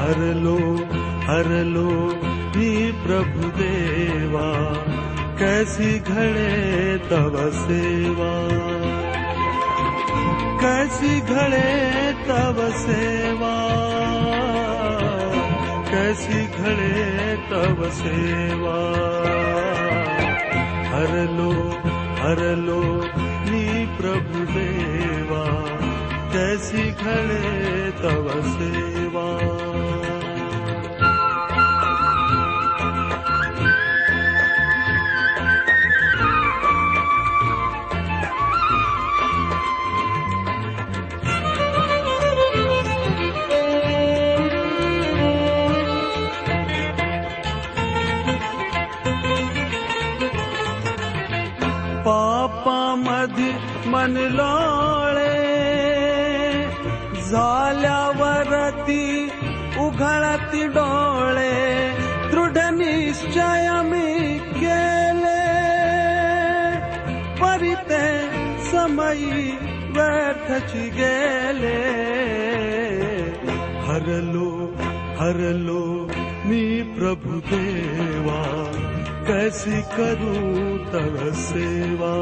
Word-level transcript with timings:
हर 0.00 0.20
low 0.44 0.58
हर 1.28 1.48
low 1.74 1.90
प्रभु 3.04 3.48
देवा 3.58 4.48
कैसी 5.40 5.98
घड़े 6.12 6.52
तव 7.10 7.34
सेवा 7.60 8.32
कैसी 10.62 11.20
घड़े 11.34 11.72
तव 12.28 12.60
सेवा 12.84 13.54
कैसी 15.90 16.40
घड़े 16.62 17.36
तव 17.50 17.88
सेवा 18.00 18.78
हर 20.94 21.14
लो 21.38 21.50
हर 22.22 22.44
लो 22.66 22.82
प्रभु 23.98 24.44
देवा 24.52 24.95
सिखरे 26.36 27.90
तव 28.02 28.28
सेवा 28.52 29.26
पापमधि 52.06 53.50
मनला 53.90 54.52
वरति 58.18 59.04
उघति 59.84 60.62
डोळे 60.74 61.54
केले 64.58 65.40
परिते 67.40 68.04
समयी 68.70 69.42
गेले 70.98 71.74
हरलो 73.88 74.48
हरलो 75.20 75.84
नी 76.48 76.64
देवा 77.50 78.40
कैसी 79.28 79.82
तव 80.92 81.18
सेवा 81.46 82.14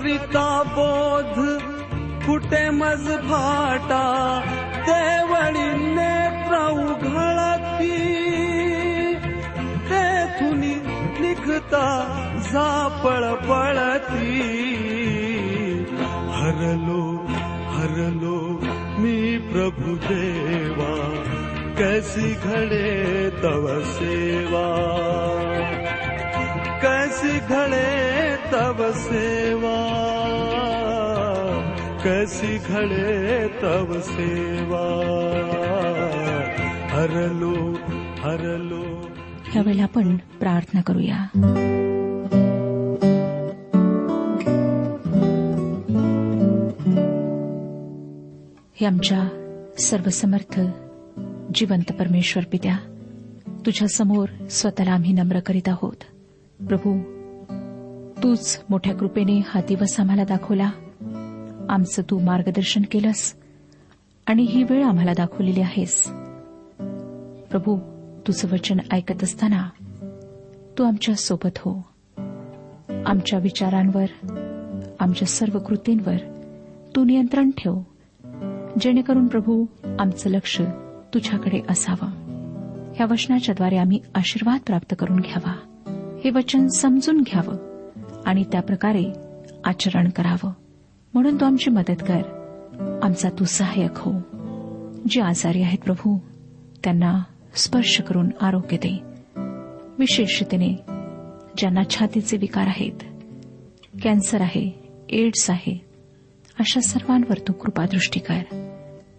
बोध 0.02 1.34
फुटे 2.24 2.26
कुटे 2.26 2.60
मे 2.70 2.90
वडी 5.30 5.64
मे 5.96 6.12
ते 9.88 10.04
घती 10.28 10.72
लिखता 11.20 11.84
पळती 13.04 14.40
हरलो 16.38 17.04
हरलो 17.76 18.38
मी 19.02 19.16
प्रभु 19.52 19.96
देवा 20.08 20.94
कैसी 21.78 22.32
घडे 22.34 23.30
तव 23.42 23.68
सेवा 23.92 24.66
कैसी 26.82 27.38
घडे 27.38 27.88
तव 28.52 28.90
सेवा 28.96 29.79
कैसी 32.04 32.58
घड़े 32.58 33.48
तब 33.62 33.92
सेवा 34.00 34.84
हरलो 36.92 37.54
हरलो 38.22 38.82
आपण 39.82 40.16
प्रार्थना 40.40 40.80
करूया 40.80 41.16
हे 48.80 48.86
आमच्या 48.86 49.22
सर्वसमर्थ 49.78 50.60
जिवंत 51.54 51.92
परमेश्वर 51.98 52.44
पित्या 52.52 52.76
तुझ्या 53.66 53.88
समोर 53.88 54.28
स्वतःला 54.50 54.90
आम्ही 54.90 55.12
नम्र 55.12 55.40
करीत 55.40 55.68
आहोत 55.68 56.04
प्रभू 56.60 56.98
तूच 58.22 58.60
मोठ्या 58.70 58.94
कृपेने 58.94 59.42
हा 59.46 59.60
दिवस 59.68 60.00
आम्हाला 60.00 60.24
दाखवला 60.24 60.70
आमचं 61.70 62.02
तू 62.10 62.18
मार्गदर्शन 62.18 62.82
केलंस 62.90 63.32
आणि 64.26 64.42
ही 64.42 64.62
वेळ 64.62 64.84
आम्हाला 64.84 65.12
दाखवलेली 65.16 65.60
आहेस 65.60 66.02
प्रभू 67.50 67.76
तुझं 68.26 68.48
वचन 68.52 68.78
ऐकत 68.92 69.22
असताना 69.24 69.68
तू 70.78 70.84
आमच्या 70.84 71.14
सोबत 71.14 71.58
हो 71.58 71.72
आमच्या 73.06 73.38
विचारांवर 73.38 74.06
आमच्या 75.00 75.28
सर्व 75.28 75.58
कृतींवर 75.58 76.16
तू 76.96 77.04
नियंत्रण 77.04 77.50
ठेव 77.50 77.80
जेणेकरून 78.80 79.26
प्रभू 79.26 79.64
आमचं 79.98 80.30
लक्ष 80.30 80.60
तुझ्याकडे 81.14 81.60
असावं 81.68 82.10
ह्या 82.96 83.06
वचनाच्याद्वारे 83.10 83.76
आम्ही 83.76 84.00
आशीर्वाद 84.14 84.60
प्राप्त 84.66 84.94
करून 84.98 85.20
घ्यावा 85.20 85.54
हे 86.24 86.30
वचन 86.30 86.66
समजून 86.68 87.20
घ्यावं 87.20 87.56
आणि 88.26 88.44
त्याप्रकारे 88.52 89.04
आचरण 89.64 90.08
करावं 90.08 90.52
म्हणून 91.14 91.36
तू 91.40 91.44
आमची 91.44 91.70
मदत 91.70 92.02
कर 92.08 92.98
आमचा 93.02 93.28
तू 93.38 93.44
सहाय्यक 93.44 93.98
हो 93.98 94.12
जे 95.08 95.20
आजारी 95.20 95.62
आहेत 95.62 95.78
प्रभू 95.78 96.16
त्यांना 96.84 97.18
स्पर्श 97.54 98.00
करून 98.00 98.30
आरोग्य 98.40 98.76
दे 98.76 98.96
विशेषतेने 99.98 100.72
ज्यांना 101.58 101.82
छातीचे 101.90 102.36
विकार 102.36 102.66
आहेत 102.66 103.04
कॅन्सर 104.02 104.40
आहे 104.40 104.70
एड्स 105.08 105.50
आहे 105.50 105.78
अशा 106.58 106.80
सर्वांवर 106.80 107.38
तू 107.48 107.52
कृपादृष्टी 107.52 108.20
कर 108.20 108.42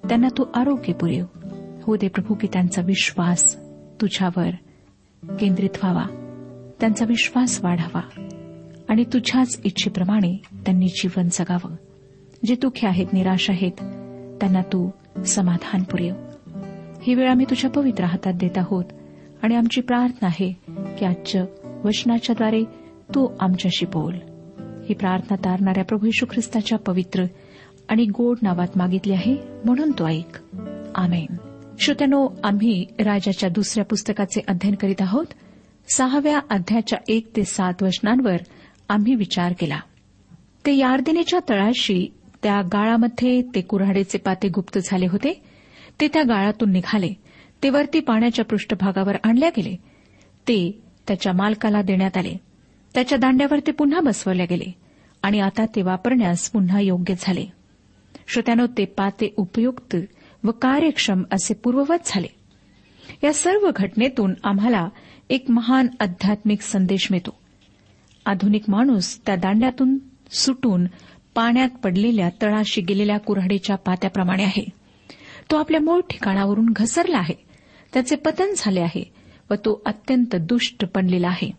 त्यांना 0.09 0.27
तू 0.37 0.45
आरोग्य 0.55 0.93
पुरेव 0.93 1.25
हो 1.83 1.95
दे 1.95 2.07
प्रभू 2.07 2.33
की 2.33 2.47
त्यांचा 2.53 2.81
विश्वास 2.81 3.55
तुझ्यावर 4.01 4.49
केंद्रित 5.23 5.77
व्हावा 5.83 6.05
त्यांचा 6.79 7.05
विश्वास 7.05 7.59
वाढावा 7.63 8.01
आणि 8.91 9.03
तुझ्याच 9.03 9.61
इच्छेप्रमाणे 9.63 10.35
त्यांनी 10.65 10.87
जीवन 10.87 11.27
जगावं 11.31 11.75
जे 12.45 12.55
दुःखी 12.55 12.87
आहेत 12.87 13.13
निराश 13.13 13.49
आहेत 13.49 13.81
त्यांना 14.41 14.61
तू 14.73 14.89
समाधान 15.25 15.83
पुरेव 15.83 16.15
ही 17.01 17.13
वेळ 17.13 17.29
आम्ही 17.29 17.45
तुझ्या 17.49 17.69
पवित्र 17.69 18.05
हातात 18.05 18.33
देत 18.33 18.57
आहोत 18.57 18.91
आणि 19.43 19.55
आमची 19.55 19.81
प्रार्थना 19.81 20.27
आहे 20.27 20.51
की 20.97 21.05
आजच्या 21.05 21.43
वचनाच्याद्वारे 21.83 22.63
तू 23.15 23.27
आमच्याशी 23.39 23.85
बोल 23.85 24.15
ही 24.89 24.93
प्रार्थना 24.93 25.35
तारणाऱ्या 25.35 25.85
प्रभू 25.85 26.07
यशू 26.07 26.25
ख्रिस्ताच्या 26.29 26.77
पवित्र 26.77 27.25
आणि 27.89 28.05
गोड 28.05 28.37
नावात 28.41 28.77
मागितली 28.77 29.13
आहे 29.13 29.35
म्हणून 29.65 29.91
तो 29.91 30.07
ऐक 30.07 30.37
आमेन 30.95 31.35
श्रोत्यानो 31.79 32.27
आम्ही 32.43 32.83
राजाच्या 32.99 33.49
दुसऱ्या 33.49 33.85
पुस्तकाचे 33.85 34.41
अध्ययन 34.47 34.75
करीत 34.75 35.01
आहोत 35.01 35.33
सहाव्या 35.97 36.39
अध्याच्या 36.49 36.99
एक 37.07 37.35
ते 37.35 37.43
सात 37.43 37.83
वचनांवर 37.83 38.37
आम्ही 38.91 39.15
विचार 39.15 39.53
केला 39.59 39.79
ते 40.65 40.75
यार्दिनेच्या 40.77 41.39
तळाशी 41.49 42.05
त्या 42.43 42.61
गाळामध्ये 42.61 43.41
ते 43.55 43.61
कुऱ्हाडेचे 43.61 44.17
पाते 44.17 44.47
गुप्त 44.47 44.77
झाले 44.77 45.07
होते 45.07 45.33
ते 45.99 46.07
त्या 46.07 46.23
गाळातून 46.23 46.71
निघाले 46.71 47.13
ते 47.63 47.69
वरती 47.69 47.99
पाण्याच्या 47.99 48.45
पृष्ठभागावर 48.45 49.15
आणल्या 49.23 49.49
गेले 49.49 49.75
ते 50.47 50.59
त्याच्या 51.07 51.33
मालकाला 51.33 51.81
देण्यात 51.81 52.17
आले 52.17 52.35
त्याच्या 52.93 53.17
दांड्यावर 53.17 53.59
ते 53.59 53.71
पुन्हा 53.71 53.99
बसवले 53.99 54.45
गेले 54.45 54.71
आणि 55.23 55.39
आता 55.39 55.65
ते 55.65 55.81
वापरण्यास 55.81 56.49
पुन्हा 56.49 56.79
योग्य 56.79 57.13
झाले 57.19 57.45
श्रोत्यानो 58.27 58.65
ते 58.77 58.85
पाते 58.85 59.33
उपयुक्त 59.37 59.95
व 60.43 60.51
कार्यक्षम 60.51 61.23
असे 61.31 61.53
पूर्ववत 61.53 62.07
झाले 62.07 62.27
या 63.23 63.33
सर्व 63.33 63.69
घटनेतून 63.75 64.33
आम्हाला 64.43 64.87
एक 65.29 65.51
महान 65.51 65.87
आध्यात्मिक 65.99 66.61
संदेश 66.61 67.07
मिळतो 67.11 67.40
आधुनिक 68.25 68.69
माणूस 68.69 69.17
त्या 69.25 69.35
दांड्यातून 69.35 69.97
सुटून 70.31 70.85
पाण्यात 71.35 71.69
पडलेल्या 71.83 72.29
तळाशी 72.41 72.81
गेलेल्या 72.81 73.17
कुऱ्हाडीच्या 73.17 73.75
पात्याप्रमाणे 73.75 74.43
आहे 74.43 74.65
तो 75.51 75.57
आपल्या 75.57 75.79
मूळ 75.81 76.01
ठिकाणावरून 76.09 76.71
घसरला 76.75 77.17
आहे 77.17 77.33
त्याचे 77.93 78.15
पतन 78.15 78.53
झाले 78.57 78.79
आहे 78.79 79.03
व 79.49 79.55
तो 79.55 79.81
अत्यंत 79.85 80.35
दुष्ट 80.39 80.85
बनलेला 80.95 81.27
आहे 81.27 81.51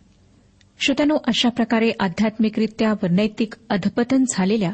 श्रोत्यानो 0.79 1.17
अशा 1.27 1.49
प्रकारे 1.49 1.91
आध्यात्मिकरित्या 1.99 2.93
व 2.93 3.07
नैतिक 3.11 3.53
अधपतन 3.69 4.23
झालेल्या 4.29 4.71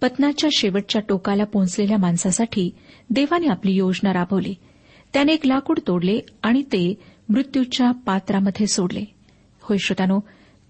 पतनाच्या 0.00 0.50
शेवटच्या 0.52 1.00
टोकाला 1.08 1.44
पोहोचलेल्या 1.44 1.96
माणसासाठी 1.98 2.70
देवाने 3.10 3.46
आपली 3.46 3.72
योजना 3.72 4.12
राबवली 4.12 4.54
त्याने 5.14 5.32
एक 5.32 5.46
लाकूड 5.46 5.78
तोडले 5.86 6.18
आणि 6.42 6.62
ते 6.62 6.82
मृत्यूच्या 7.28 7.90
पात्रामध्ये 8.06 8.66
सोडले 8.66 9.04
होय 9.62 9.78
श्रोत्यानो 9.78 10.18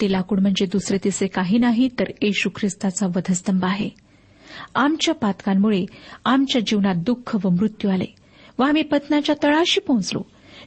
ते 0.00 0.10
लाकूड 0.12 0.40
म्हणजे 0.40 0.66
दुसरे 0.66 0.98
तिसरे 1.04 1.28
काही 1.28 1.58
नाही 1.58 1.88
तर 1.98 2.10
येशू 2.22 2.50
ख्रिस्ताचा 2.56 3.06
वधस्तंभ 3.06 3.64
आहे 3.64 3.88
आमच्या 4.75 5.14
पातकांमुळे 5.14 5.84
आमच्या 6.25 6.60
जीवनात 6.66 7.02
दुःख 7.06 7.37
व 7.44 7.48
मृत्यू 7.48 7.90
आले 7.90 8.06
व 8.58 8.62
आम्ही 8.62 8.82
पत्नाच्या 8.82 9.34
तळाशी 9.42 9.81
पोहोचलो 9.81 10.22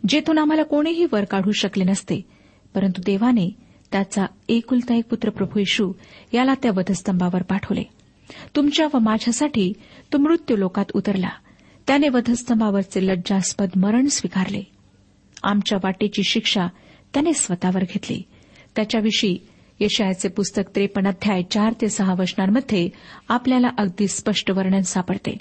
जेथून 0.10 0.38
आम्हाला 0.38 0.64
कोणीही 0.64 1.06
वर 1.12 1.24
काढू 1.24 1.52
शकले 1.52 1.84
नसते 1.84 2.22
परंतु 2.76 3.02
देवाने 3.06 3.50
त्याचा 3.92 4.26
एकुलता 4.50 4.96
एक 4.96 5.08
पुत्र 5.10 5.30
प्रभू 5.30 5.60
येशू 5.60 5.92
याला 6.34 6.54
त्या 6.64 6.72
वधस्तंभावर 6.76 7.42
पाठवले 7.42 7.84
तुमच्या 8.56 8.88
व 8.94 9.00
माझ्यासाठी 9.00 9.72
तो 10.14 10.18
मृत्यू 10.18 10.58
लोकात 10.58 10.92
उतरला 10.96 11.30
त्याने 11.88 12.10
वधस्तंभावरचे 12.10 13.08
लज्जास्पद 13.08 13.70
मरण 13.76 14.06
स्वीकारले 14.06 14.62
आमच्या 15.44 15.78
वाटेची 15.84 16.24
शिक्षा 16.24 16.68
त्याने 17.14 17.34
स्वतःवर 17.34 17.84
घेतली 17.84 18.22
त्याच्याविषयी 18.76 19.38
यशायाचे 19.80 20.28
पुस्तक 20.28 20.70
त्रेपन्न 20.76 21.08
अध्याय 21.08 21.42
चार 21.52 21.74
ते 21.82 21.90
सहा 21.90 22.14
वचनांमध्ये 22.20 22.90
आपल्याला 23.30 23.68
अगदी 23.78 24.08
स्पष्ट 24.08 24.52
वर्णन 24.52 24.82
सापडते 24.82 25.32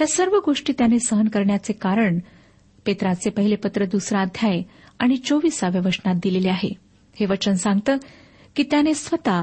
या 0.00 0.06
सर्व 0.06 0.38
गोष्टी 0.46 0.72
त्याने 0.72 0.98
सहन 0.98 1.28
करण्याचे 1.28 1.72
कारण 1.72 2.18
पेत्राचे 2.86 3.30
पहिले 3.30 3.56
पत्र 3.56 3.84
दुसरा 3.84 4.20
अध्याय 4.20 4.62
आणि 4.98 5.16
चोवीसाव्या 5.16 5.80
वचनात 5.84 6.14
दिलेले 6.14 6.48
आहे 6.48 6.72
हे 7.16 7.26
वचन 7.26 7.54
सांगतं 7.54 7.96
की 8.56 8.62
त्याने 8.62 8.94
स्वतः 8.94 9.42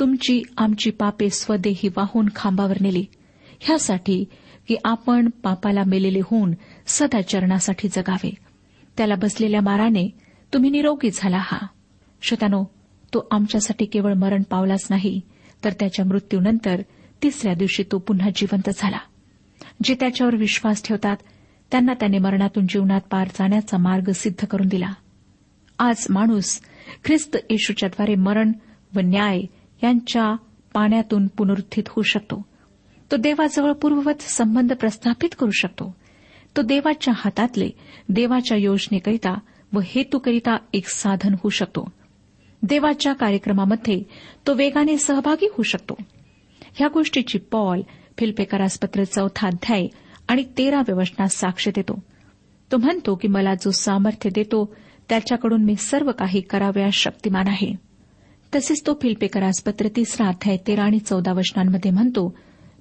तुमची 0.00 0.42
आमची 0.56 0.90
पापे 0.90 1.28
स्वदेही 1.30 1.88
वाहून 1.88 2.28
खांबावर 2.36 2.76
नेली 2.80 3.04
ह्यासाठी 3.60 4.24
की 4.68 4.76
आपण 4.84 5.28
पापाला 5.42 5.82
मेलेले 5.86 6.20
होऊन 6.20 6.52
सदाचरणासाठी 6.86 7.88
जगावे 7.88 8.30
त्याला 8.96 9.14
बसलेल्या 9.14 9.60
माराने 9.60 10.08
तुम्ही 10.52 10.70
निरोगी 10.70 11.10
झाला 11.14 11.38
हा 11.40 11.58
श्रोत्यानो 12.22 12.64
तो 13.14 13.26
आमच्यासाठी 13.30 13.84
केवळ 13.84 14.14
मरण 14.14 14.42
पावलाच 14.42 14.86
नाही 14.90 15.20
तर 15.64 15.72
त्याच्या 15.72 16.04
मृत्यूनंतर 16.04 16.80
तिसऱ्या 17.22 17.54
दिवशी 17.54 17.82
तो 17.82 17.98
पुन्हा 17.98 18.30
जिवंत 18.36 18.70
झाला 18.70 18.98
जे 19.84 19.94
त्याच्यावर 19.94 20.36
विश्वास 20.36 20.82
ठेवतात 20.84 21.16
त्यांना 21.70 21.94
त्याने 21.94 22.18
मरणातून 22.18 22.66
जीवनात 22.66 23.00
पार 23.10 23.28
जाण्याचा 23.28 23.78
मार्ग 23.78 24.10
सिद्ध 24.10 24.46
करून 24.46 24.68
दिला 24.68 24.92
आज 25.78 26.06
माणूस 26.10 26.60
ख्रिस्त 27.04 27.36
येशूच्याद्वारे 27.50 28.14
मरण 28.14 28.52
व 28.94 29.00
न्याय 29.00 29.40
यांच्या 29.82 30.34
पाण्यातून 30.74 31.26
पुनरुत्थित 31.26 31.88
होऊ 31.88 32.02
शकतो 32.02 32.42
तो 33.10 33.16
देवाजवळ 33.16 33.72
पूर्ववत 33.72 34.22
संबंध 34.22 34.72
प्रस्थापित 34.72 35.34
करू 35.38 35.50
शकतो 35.50 35.94
तो 36.56 36.62
देवाच्या 36.62 37.14
हातातले 37.16 37.70
देवाच्या 38.08 38.56
योजनेकरिता 38.56 39.34
व 39.72 39.80
हेतूकरिता 39.84 40.56
एक 40.72 40.88
साधन 40.88 41.32
होऊ 41.32 41.50
शकतो 41.50 41.88
देवाच्या 42.62 43.12
कार्यक्रमामध्ये 43.12 44.02
तो 44.46 44.54
वेगाने 44.54 44.96
सहभागी 44.98 45.46
होऊ 45.46 45.62
शकतो 45.62 45.94
ह्या 46.74 46.88
गोष्टीची 46.88 47.38
पॉल 47.50 47.82
फिल्पेकारासपत्र 48.18 49.04
चौथा 49.04 49.46
अध्याय 49.46 49.86
आणि 50.28 50.44
तेरा 50.58 50.80
वचनास 50.88 51.36
साक्ष 51.36 51.68
देतो 51.68 51.98
तो 52.70 52.76
म्हणतो 52.76 53.14
की 53.14 53.28
मला 53.28 53.54
जो 53.54 53.70
सामर्थ्य 53.70 54.30
देतो 54.34 54.64
त्याच्याकडून 55.08 55.64
मी 55.64 55.74
सर्व 55.76 56.10
काही 56.12 56.40
कराव्या 56.40 56.88
शक्तिमान 56.92 57.48
आहे 57.48 57.72
तसेच 58.52 58.82
तो 58.86 58.94
फिल्पेकरासपत्र 59.02 59.88
तिसरा 59.96 60.26
अध्याय 60.28 60.56
तेरा 60.66 60.82
आणि 60.82 60.98
चौदा 60.98 61.32
वचनांमध्ये 61.32 61.90
म्हणतो 61.90 62.28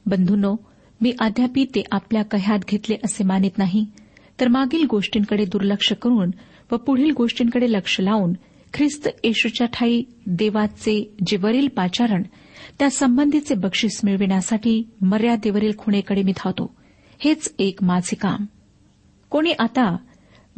बंधूनो 0.06 0.56
मी 1.02 1.12
अद्यापी 1.20 1.66
ते 1.76 1.84
आपल्या 1.92 2.24
कह्यात 2.24 2.60
घेतले 2.70 2.96
असे 3.06 3.24
मानित 3.24 3.58
नाही 3.58 3.86
तर 4.40 4.48
मागील 4.48 4.86
गोष्टींकडे 4.90 5.46
दुर्लक्ष 5.46 5.92
करून 5.94 6.32
व 6.72 6.76
पुढील 6.78 7.12
गोष्टींकडे 7.18 7.72
लक्ष 7.72 8.00
लावून 8.02 8.34
ख्रिस्त 8.74 9.08
येशूच्या 9.24 9.68
ठाई 9.74 10.02
देवाचे 10.28 11.02
जे 11.28 11.38
वरील 11.38 11.68
पाचारण 11.68 12.24
त्या 12.80 12.90
संबंधीचे 12.90 13.56
बक्षीस 13.56 14.00
मिळविण्यासाठी 14.04 14.82
मर्यादेवरील 15.02 15.72
खुणेकडे 15.78 16.24
मी 16.24 16.32
धावतो 16.32 16.72
हेच 17.20 17.54
एक 17.60 17.84
माझे 17.84 18.16
काम 18.16 18.46
कोणी 19.32 19.52
आता 19.60 19.96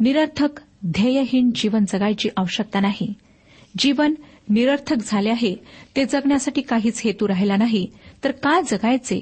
निरर्थक 0.00 0.60
ध्येयहीन 0.84 1.50
जीवन 1.54 1.84
जगायची 1.88 2.28
आवश्यकता 2.36 2.80
नाही 2.80 3.12
जीवन 3.78 4.14
निरर्थक 4.48 5.02
झाले 5.06 5.30
आहे 5.30 5.54
ते 5.96 6.04
जगण्यासाठी 6.04 6.60
काहीच 6.60 7.00
हेतू 7.04 7.28
राहिला 7.28 7.56
नाही 7.56 7.86
तर 8.24 8.30
का 8.32 8.60
जगायचे 8.60 9.20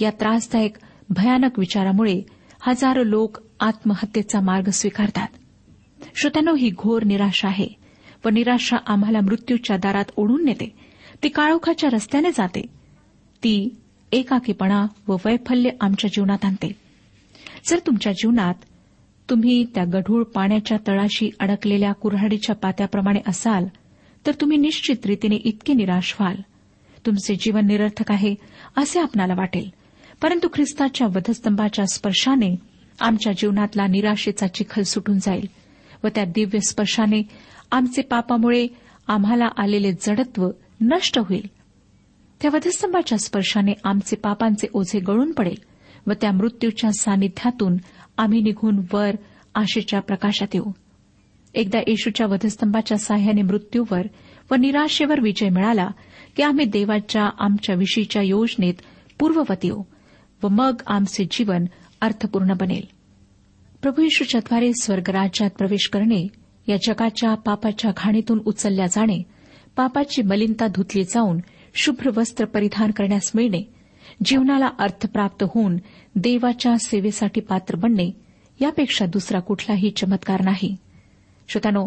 या 0.00 0.10
त्रासदायक 0.10 0.76
भयानक 1.10 1.58
विचारामुळे 1.58 2.20
हजारो 2.62 3.04
लोक 3.04 3.38
आत्महत्येचा 3.60 4.40
मार्ग 4.40 4.68
स्वीकारतात 4.70 5.36
श्रोत्यानो 6.16 6.54
ही 6.54 6.70
घोर 6.78 7.04
निराशा 7.04 7.48
आहे 7.48 7.66
व 8.24 8.28
निराशा 8.28 8.76
आम्हाला 8.86 9.20
मृत्यूच्या 9.20 9.76
दारात 9.76 10.12
ओढून 10.16 10.44
नेते 10.44 10.72
ती 11.22 11.28
काळोखाच्या 11.28 11.90
रस्त्याने 11.92 12.30
जाते 12.30 12.62
ती 13.42 13.68
एकाकीपणा 14.12 14.84
व 15.08 15.16
वैफल्य 15.24 15.70
आमच्या 15.80 16.10
जीवनात 16.14 16.44
आणते 16.44 16.72
जर 17.68 17.78
तुमच्या 17.86 18.12
जीवनात 18.12 18.64
तुम्ही 19.28 19.64
त्या 19.74 19.84
गढूळ 19.84 20.22
पाण्याच्या 20.24 20.76
तळाशी 20.86 21.30
अडकलेल्या 21.40 21.92
कुऱ्हाडीच्या 21.92 22.54
पात्याप्रमाणे 22.54 23.20
असाल 23.26 23.66
तर 24.24 24.32
तुम्ही 24.40 24.56
निश्चित 24.58 25.06
रीतीने 25.06 25.36
इतके 25.44 25.72
निराश 25.72 26.14
व्हाल 26.20 26.40
तुमचे 27.06 27.34
जीवन 27.34 27.66
निरर्थक 27.66 28.10
आहे 28.12 28.34
असे 28.76 29.00
आपणाला 29.00 29.34
वाटेल 29.34 29.68
परंतु 30.22 30.48
ख्रिस्ताच्या 30.52 31.06
वधस्तंभाच्या 31.06 31.86
स्पर्शाने 31.86 32.54
आमच्या 33.00 33.32
जीवनातला 33.32 33.86
निराशेचा 33.86 34.46
चिखल 34.46 34.82
सुटून 34.82 35.18
जाईल 35.18 35.46
व 36.04 36.08
त्या 36.14 36.24
दिव्य 36.24 36.58
स्पर्शाने 36.60 37.22
आमचे 37.72 38.02
पापामुळे 38.02 38.66
आम्हाला 39.06 39.48
आलेले 39.56 39.92
जडत्व 39.92 40.48
नष्ट 40.80 41.18
होईल 41.18 41.46
त्या 42.40 42.50
वधस्तंभाच्या 42.54 43.18
स्पर्शाने 43.18 43.72
आमचे 43.84 44.16
पापांचे 44.16 44.66
ओझे 44.74 44.98
गळून 44.98 45.32
पडेल 45.32 45.56
व 46.06 46.12
त्या 46.20 46.32
मृत्यूच्या 46.32 46.90
सानिध्यातून 46.92 47.76
आम्ही 48.16 48.40
निघून 48.40 48.80
वर 48.92 49.10
आशेच्या 49.54 50.00
प्रकाशात 50.00 50.54
येऊ 50.54 50.70
एकदा 51.54 51.78
येशूच्या 51.78 52.26
वधस्तंभाच्या 52.26 52.98
साह्याने 52.98 53.42
मृत्यूवर 53.42 54.06
व 54.50 54.54
निराशेवर 54.54 55.20
विजय 55.20 55.48
मिळाला 55.48 55.88
की 56.36 56.42
आम्ही 56.42 56.64
देवाच्या 56.64 57.28
आमच्या 57.38 57.74
विषयीच्या 57.74 58.22
योजनेत 58.22 58.74
पूर्ववत 59.18 59.64
येऊ 59.64 59.82
व 60.42 60.48
मग 60.48 60.82
आमचे 60.86 61.24
जीवन 61.30 61.64
अर्थपूर्ण 62.00 62.54
बनेल 62.60 62.84
प्रभू 63.82 64.02
येशूच्याद्वारे 64.02 64.72
स्वर्गराज्यात 64.72 65.50
प्रवेश 65.50 65.88
करणे 65.88 66.26
या 66.70 66.76
जगाच्या 66.86 67.34
पापाच्या 67.34 67.90
घाणीतून 67.96 68.40
उचलल्या 68.46 68.86
जाणे 68.86 69.22
पापाची 69.76 70.22
मलिनता 70.22 70.66
धुतली 70.66 71.04
जाऊन 71.04 71.38
शुभ्र 71.74 72.10
वस्त्र 72.16 72.44
परिधान 72.44 72.90
करण्यास 72.90 73.30
मिळणे 73.34 73.62
जीवनाला 74.24 74.68
अर्थ 74.78 75.06
प्राप्त 75.06 75.44
होऊन 75.44 75.76
देवाच्या 76.14 76.76
सेवेसाठी 76.78 77.40
पात्र 77.40 77.76
बनणे 77.76 78.10
यापेक्षा 78.60 79.06
दुसरा 79.06 79.40
कुठलाही 79.40 79.90
चमत्कार 79.90 80.42
नाही 80.44 80.74
श्रोत्यानो 81.48 81.86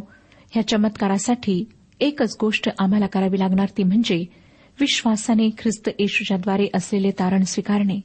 या 0.55 0.67
चमत्कारासाठी 0.67 1.63
एकच 1.99 2.35
गोष्ट 2.41 2.69
आम्हाला 2.79 3.07
करावी 3.07 3.39
लागणार 3.39 3.69
ती 3.77 3.83
म्हणजे 3.83 4.23
विश्वासाने 4.79 5.49
ख्रिस्त 5.57 5.89
येशूच्याद्वारे 5.99 6.67
असलेले 6.75 7.11
तारण 7.19 7.43
स्वीकारणे 7.43 7.99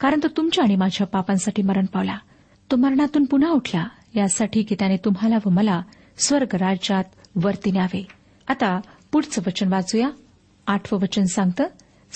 कारण 0.00 0.20
तो 0.22 0.28
तुमच्या 0.36 0.64
आणि 0.64 0.76
माझ्या 0.76 1.06
पापांसाठी 1.06 1.62
मरण 1.62 1.86
पावला 1.86 2.16
तो 2.70 2.76
मरणातून 2.76 3.24
पुन्हा 3.24 3.50
उठला 3.50 3.86
यासाठी 4.14 4.62
की 4.62 4.74
त्याने 4.78 4.96
तुम्हाला 4.96 5.38
व 5.46 5.50
मला 5.50 5.80
स्वर्गराज्यात 6.18 7.04
वरती 7.36 7.70
न्यावे 7.70 8.02
आता 8.48 8.78
पुढचं 9.12 9.42
वचन 9.46 9.72
वाचूया 9.72 10.08
आठवं 10.66 11.00
वचन 11.00 11.24
सांगतं 11.24 11.66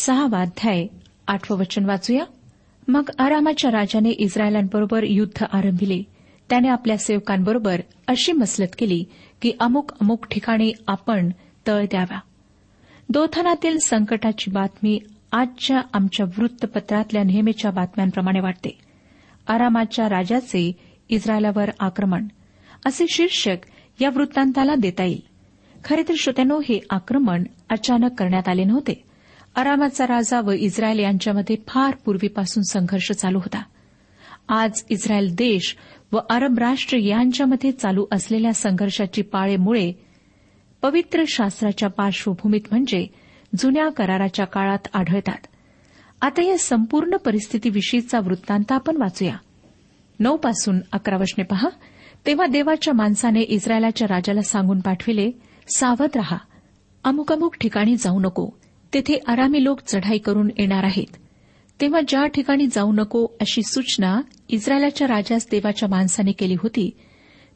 सहावा 0.00 0.40
अध्याय 0.40 0.86
आठवं 1.28 1.58
वचन 1.58 1.84
वाचूया 1.84 2.24
मग 2.88 3.10
आरामाच्या 3.18 3.70
राजाने 3.70 4.10
इस्रायलांबरोबर 4.18 5.04
युद्ध 5.04 5.44
आरंभिले 5.52 6.02
त्याने 6.50 6.68
आपल्या 6.68 6.96
सेवकांबरोबर 6.98 7.80
अशी 8.08 8.32
मसलत 8.32 8.76
केली 8.78 9.02
की 9.42 9.52
अमुक 9.60 9.92
अमुक 10.00 10.26
ठिकाणी 10.30 10.72
आपण 10.86 11.28
तळ 11.66 11.84
द्यावा 11.84 12.18
दोथानातील 13.08 13.78
संकटाची 13.78 14.50
बातमी 14.50 14.98
आजच्या 15.32 15.80
आमच्या 15.92 16.26
वृत्तपत्रातल्या 16.38 17.22
नेहमीच्या 17.22 17.70
बातम्यांप्रमाणे 17.70 18.40
वाटते 18.40 18.76
आरामाच्या 19.46 20.08
राजाचे 20.08 20.70
इस्रायलावर 21.08 21.70
आक्रमण 21.80 22.26
असे 22.86 23.06
शीर्षक 23.10 23.66
या 24.00 24.10
वृत्तांताला 24.10 24.74
देता 24.74 25.04
येईल 25.04 25.20
खरे 25.84 26.02
तर 26.02 26.14
श्रोत्यानो 26.18 26.58
हे 26.68 26.78
आक्रमण 26.90 27.44
अचानक 27.70 28.18
करण्यात 28.18 28.48
आले 28.48 28.64
नव्हते 28.64 29.02
आरामाचा 29.56 30.06
राजा 30.06 30.40
व 30.40 30.50
इस्रायल 30.50 30.98
यांच्यामध्ये 30.98 31.56
फार 31.68 31.94
पूर्वीपासून 32.04 32.62
संघर्ष 32.62 33.12
चालू 33.12 33.38
होता 33.38 33.62
आज 34.48 34.82
इस्रायल 34.90 35.34
देश 35.34 35.74
व 36.12 36.18
अरब 36.30 36.58
राष्ट्र 36.58 36.96
यांच्यामध्ये 36.96 37.72
चालू 37.72 38.06
असलेल्या 38.12 38.52
संघर्षाची 38.52 39.22
पाळेमुळे 39.22 39.92
पवित्र 40.82 41.22
शास्त्राच्या 41.28 41.88
पार्श्वभूमीत 41.88 42.60
म्हणजे 42.70 43.06
जुन्या 43.58 43.88
कराराच्या 43.88 44.44
काळात 44.44 44.88
आढळतात 44.92 45.46
आता 46.20 46.42
या 46.42 46.58
संपूर्ण 46.58 47.16
परिस्थितीविषयीचा 47.16 48.20
वृत्तांत 48.20 48.72
आपण 48.72 48.96
वाचूया 48.96 49.36
नऊ 50.18 50.36
पासून 50.36 50.80
अकरा 50.92 51.16
वर्षने 51.16 51.44
पहा 51.44 51.68
तेव्हा 52.28 52.46
देवाच्या 52.46 52.92
माणसाने 52.94 53.40
इस्रायलाच्या 53.40 54.06
राजाला 54.08 54.42
सांगून 54.42 54.80
पाठविले 54.80 55.30
सावध 55.74 56.16
रहा 56.16 56.36
अमुक 57.04 57.32
अमुक 57.32 57.54
ठिकाणी 57.60 57.94
जाऊ 57.96 58.18
नको 58.20 58.46
तेथे 58.92 59.18
आरामी 59.26 59.62
लोक 59.64 59.80
चढाई 59.86 60.18
करून 60.18 60.48
येणार 60.58 60.84
आहेत 60.84 61.16
तेव्हा 61.80 62.00
ज्या 62.08 62.26
ठिकाणी 62.26 62.66
जाऊ 62.66 62.92
नको 62.92 63.24
अशी 63.40 63.62
सूचना 63.62 64.20
इस्रायलाच्या 64.48 65.08
राजास 65.08 65.46
देवाच्या 65.50 65.88
माणसाने 65.88 66.32
केली 66.32 66.54
होती 66.54 66.90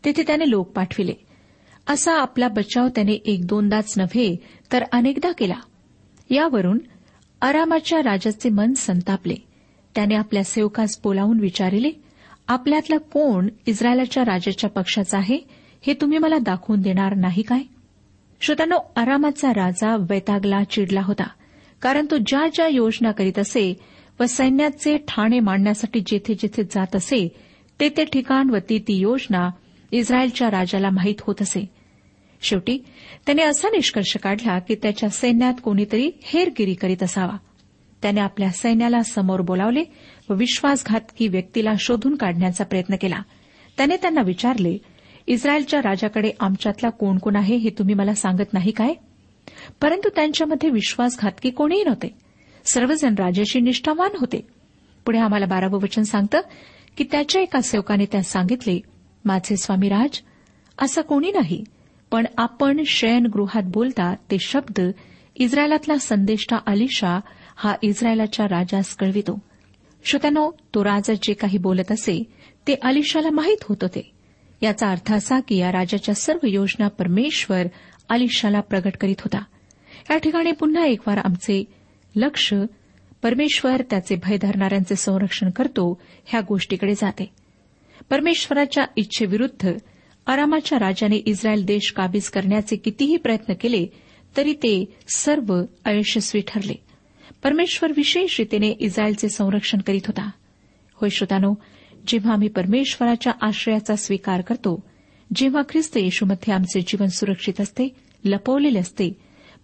तेथे 0.04 0.23
त्याने 0.26 0.50
लोक 0.50 0.71
पाठविले 0.71 1.14
असा 1.88 2.12
आपला 2.12 2.49
बचाव 2.49 2.88
त्याने 2.88 3.19
एक 3.25 3.45
दोनदाच 3.47 3.95
नव्हे 3.97 4.35
तर 4.73 4.85
अनेकदा 4.92 5.33
केला 5.33 5.59
यावरून 6.31 6.78
आरामाच्या 7.42 8.02
राजाचे 8.02 8.49
मन 8.49 8.73
संतापले 8.73 9.37
त्याने 9.95 10.14
आपल्या 10.14 10.45
सेवकास 10.45 10.99
बोलावून 11.04 11.40
विचारिले 11.40 11.90
आपल्यातला 12.49 12.97
कोण 13.12 13.49
इस्रायलाच्या 13.66 14.25
राजाच्या 14.25 14.71
पक्षाचा 14.71 15.19
आहे 15.19 15.38
हे 15.87 15.95
तुम्ही 15.95 16.19
मला 16.19 16.38
दाखवून 16.38 16.81
देणार 16.81 17.14
नाही 17.14 17.42
काय 17.42 17.62
श्रोतांनो 18.40 18.76
आरामाचा 18.97 19.52
राजा 19.52 19.97
वैतागला 20.11 20.62
चिडला 20.64 21.00
होता 21.00 21.26
कारण 21.83 22.07
तो 22.11 22.16
ज्या 22.26 22.47
ज्या 22.54 22.66
योजना 22.66 23.11
करीत 23.12 23.38
असे 23.38 23.73
व 24.21 24.25
सैन्याचे 24.26 24.97
ठाणे 25.09 25.40
मांडण्यासाठी 25.40 26.00
जेथे 26.00 26.35
जेथे 26.35 26.62
जात 26.64 26.97
असे 26.97 27.26
ते 27.81 27.88
ते 27.88 28.04
ठिकाण 28.04 28.50
व 28.50 28.59
ती 28.69 28.78
ती 28.78 28.99
योजना 28.99 29.49
इस्रायलच्या 29.92 30.50
राजाला 30.50 30.90
माहीत 30.90 31.14
होत 31.21 31.42
असे 31.42 31.64
शेवटी 32.42 32.78
त्याने 33.26 33.42
असा 33.42 33.69
निष्कर्ष 33.69 34.16
काढला 34.16 34.59
की 34.59 34.75
त्याच्या 34.75 35.09
सैन्यात 35.09 35.54
कोणीतरी 35.64 36.11
हेरगिरी 36.25 36.75
करीत 36.75 37.02
असावा 37.02 37.37
त्याने 38.02 38.21
आपल्या 38.21 38.50
सैन्याला 38.50 39.02
समोर 39.02 39.40
बोलावले 39.40 39.85
व 40.28 40.35
विश्वासघातकी 40.35 41.28
व्यक्तीला 41.28 41.73
शोधून 41.81 42.14
काढण्याचा 42.14 42.64
प्रयत्न 42.64 42.97
केला 43.00 43.23
त्याने 43.76 43.97
त्यांना 43.97 44.23
विचारले 44.23 44.76
इस्रायलच्या 45.26 45.81
राजाकडे 45.83 46.31
आमच्यातला 46.40 46.88
कोण 46.90 47.19
कोण 47.19 47.37
आहे 47.37 47.57
हे 47.57 47.71
तुम्ही 47.71 47.95
मला 47.95 48.14
सांगत 48.14 48.52
नाही 48.52 48.71
काय 48.71 48.95
परंतु 49.81 50.09
त्यांच्यामध्ये 50.09 50.71
विश्वासघातकी 50.71 51.50
कोणीही 51.50 51.85
नव्हते 51.85 52.14
सर्वजण 52.64 53.14
राजाशी 53.19 53.61
निष्ठावान 53.61 54.16
होते 54.21 54.40
पुढे 55.07 55.19
आम्हाला 55.19 55.47
बारावं 55.47 55.78
वचन 55.83 56.02
सांगतं 56.02 56.40
की 56.97 57.04
त्याच्या 57.04 57.42
एका 57.42 57.61
सेवकाने 57.61 58.04
त्या 58.04 58.23
सांगितले 58.23 58.78
माझे 59.25 59.57
स्वामी 59.57 59.88
राज 59.88 60.21
असं 60.78 61.02
कोणी 61.02 61.31
नाही 61.31 61.62
पण 62.12 62.26
आपण 62.38 62.83
शयनगृहात 62.87 63.62
बोलता 63.64 64.14
ते 64.31 64.37
शब्द 64.40 64.81
इस्रायलातला 65.37 65.97
संदेष्टा 65.99 66.57
अलिशा 66.66 67.19
हा 67.57 67.75
इस्रायलाच्या 67.83 68.47
राजास 68.49 68.95
कळवितो 68.97 69.38
श्रोत्यानो 70.04 70.50
तो 70.75 70.85
राजा 70.85 71.12
जे 71.23 71.33
काही 71.33 71.59
बोलत 71.59 71.92
असे 71.92 72.23
ते 72.66 72.75
अलिशाला 72.83 73.31
माहीत 73.31 73.64
होत 73.69 73.83
होते 73.83 74.11
याचा 74.62 74.90
अर्थ 74.90 75.12
असा 75.12 75.38
की 75.40 75.57
या 75.57 75.73
राजाच्या 75.73 76.14
सर्व 76.14 76.47
योजना 76.47 76.88
परमेश्वर 76.88 77.66
अलिशाला 78.11 78.61
प्रगट 78.61 78.97
करीत 79.00 79.21
होता 79.21 79.42
या 80.11 80.16
ठिकाणी 80.19 80.52
पुन्हा 80.52 80.85
एक 80.87 81.00
वार 81.07 81.19
आमचे 81.19 81.62
लक्ष 82.14 82.52
परमेश्वर 83.23 83.83
त्याचे 83.90 84.14
भय 84.14 84.37
धरणाऱ्यांचे 84.37 84.97
संरक्षण 84.97 85.50
करतो 85.50 85.90
ह्या 86.26 86.40
गोष्टीकडे 86.40 86.95
जाते 86.95 87.31
परमेश्वराच्या 88.11 88.85
इच्छेविरुद्ध 88.97 89.73
आरामाच्या 90.26 90.78
राजाने 90.78 91.16
इस्रायल 91.26 91.64
देश 91.64 91.90
काबीज 91.92 92.28
करण्याचे 92.31 92.76
कितीही 92.76 93.16
प्रयत्न 93.16 93.54
केले 93.61 93.87
तरी 94.37 94.52
ते 94.52 94.85
सर्व 95.09 95.54
अयशस्वी 95.85 96.40
ठरले 96.49 96.75
परमेश्वर 97.42 97.92
विशेष 97.97 98.38
रीतीने 98.40 98.71
इस्रायलचे 98.81 99.28
संरक्षण 99.28 99.81
करीत 99.81 100.07
होता 100.07 100.31
होय 100.99 101.11
श्रोतानो 101.11 101.52
जेव्हा 102.09 102.33
आम्ही 102.33 102.49
परमेश्वराच्या 102.49 103.33
आश्रयाचा 103.40 103.97
स्वीकार 103.97 104.40
करतो 104.40 104.81
जेव्हा 105.31 105.62
ख्रिस्त 105.69 105.97
येशूमध्ये 105.97 106.54
आमचे 106.54 106.81
जीवन 106.81 107.09
सुरक्षित 107.09 107.61
असते 107.61 107.88
लपवलेले 108.25 108.78
असते 108.78 109.11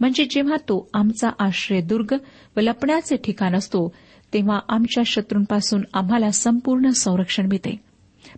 म्हणजे 0.00 0.24
जेव्हा 0.30 0.56
तो 0.68 0.88
आमचा 0.94 1.30
आश्रय 1.38 1.80
दुर्ग 1.80 2.14
व 2.56 2.60
लपण्याचे 2.60 3.16
ठिकाण 3.16 3.54
असतो 3.54 3.88
तेव्हा 4.32 4.58
आमच्या 4.68 5.02
शत्रूंपासून 5.06 5.82
आम्हाला 5.94 6.30
संपूर्ण 6.30 6.90
संरक्षण 6.90 7.46
मिळते 7.46 7.76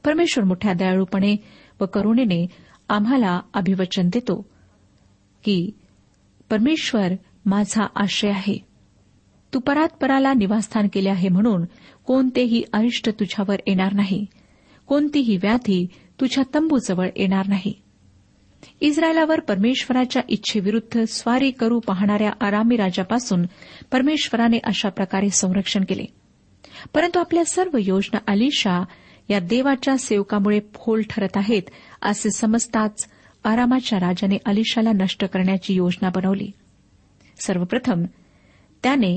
परमेश्वर 0.04 0.44
मोठ्या 0.44 0.72
दयाळूपणे 0.72 1.36
व 1.80 1.86
करुणेने 1.86 2.46
आम्हाला 2.88 3.40
अभिवचन 3.54 4.08
देतो 4.08 4.40
की 5.44 5.70
परमेश्वर 6.50 7.12
माझा 7.46 7.86
आश्रय 7.94 8.30
आहे 8.30 8.69
तू 9.52 9.58
परात 9.58 10.04
निवासस्थान 10.36 10.88
केले 10.92 11.08
आहे 11.08 11.28
म्हणून 11.28 11.64
कोणतेही 12.06 12.62
अरिष्ट 12.72 13.08
तुझ्यावर 13.10 13.60
येणार 13.66 13.92
नाही 13.92 14.24
कोणतीही 14.86 15.36
व्याधी 15.36 15.86
तुझ्या 16.20 16.44
तंबूजवळ 16.54 17.08
येणार 17.16 17.46
नाही 17.48 17.72
इस्रायलावर 18.80 19.40
परमेश्वराच्या 19.40 20.22
इच्छेविरुद्ध 20.28 21.04
स्वारी 21.04 21.50
करू 21.50 21.78
पाहणाऱ्या 21.78 22.30
आरामी 22.40 22.76
राजापासून 22.76 23.44
परमेश्वराने 23.92 24.58
अशा 24.64 24.88
प्रकारे 24.88 25.28
संरक्षण 25.30 25.84
केले 25.84 26.04
परंतु 26.94 27.18
आपल्या 27.18 27.44
सर्व 27.44 27.76
योजना 27.76 28.18
अलिशा 28.26 28.82
या 29.28 29.38
देवाच्या 29.40 29.96
सेवकामुळे 29.98 30.60
फोल 30.74 31.02
ठरत 31.10 31.36
आहेत 31.36 31.62
असे 32.02 32.30
समजताच 32.30 33.06
आरामाच्या 33.44 33.98
राजाने 33.98 34.36
अलिशाला 34.46 34.92
नष्ट 34.92 35.24
करण्याची 35.24 35.74
योजना 35.74 36.08
बनवली 36.08 36.50
सर्वप्रथम 37.46 38.04
त्याने 38.82 39.16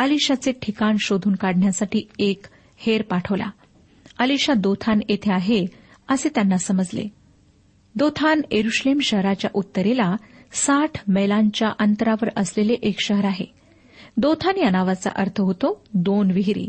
अलिशाचे 0.00 0.52
ठिकाण 0.62 0.96
शोधून 1.00 1.34
काढण्यासाठी 1.34 2.02
एक 2.18 2.46
हेर 2.78 3.02
पाठवला 3.02 3.50
अलिशा 4.18 4.54
दोथान 4.54 5.00
येथे 5.08 5.32
आहे 5.32 5.64
असे 6.08 6.28
त्यांना 6.28 6.56
समजले 6.56 7.06
दोथान 7.94 8.40
एरुश्लेम 8.50 8.98
शहराच्या 9.02 9.50
उत्तरेला 9.54 10.14
साठ 10.52 10.98
मैलांच्या 11.08 11.70
अंतरावर 11.78 12.28
असलेले 12.36 12.72
एक 12.82 13.00
शहर 13.00 13.24
आहे 13.24 13.44
दोथान 14.16 14.56
या 14.56 14.70
नावाचा 14.70 15.10
अर्थ 15.16 15.40
होतो 15.40 15.72
दोन 15.94 16.30
विहिरी 16.30 16.68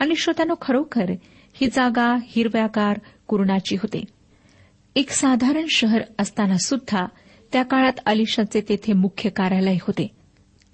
आणि 0.00 0.14
श्रोत्यानो 0.16 0.54
खरोखर 0.62 1.10
ही 1.54 1.66
जागा 1.66 2.14
हिरव्याकार 2.26 2.98
कुरणाची 3.28 3.76
होते 3.76 4.02
एक 4.96 5.10
साधारण 5.10 5.66
शहर 5.70 6.02
असताना 6.18 6.56
सुद्धा 6.58 7.04
त्या 7.52 7.62
काळात 7.62 8.00
अलिशाचे 8.06 8.60
तेथे 8.68 8.92
मुख्य 8.92 9.30
कार्यालय 9.30 9.76
होते 9.82 10.06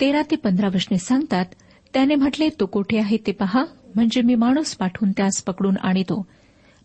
तेरा 0.00 0.22
ते 0.30 0.36
पंधरा 0.36 0.68
वर्षे 0.68 0.98
सांगतात 0.98 1.54
त्याने 1.96 2.14
म्हटले 2.14 2.48
तो 2.60 2.66
कोठे 2.66 2.98
आहे 2.98 3.16
ते 3.26 3.32
पहा 3.32 3.64
म्हणजे 3.94 4.20
मी 4.20 4.34
माणूस 4.34 4.74
पाठवून 4.76 5.10
त्यास 5.10 5.42
पकडून 5.42 5.76
आणितो 5.82 6.26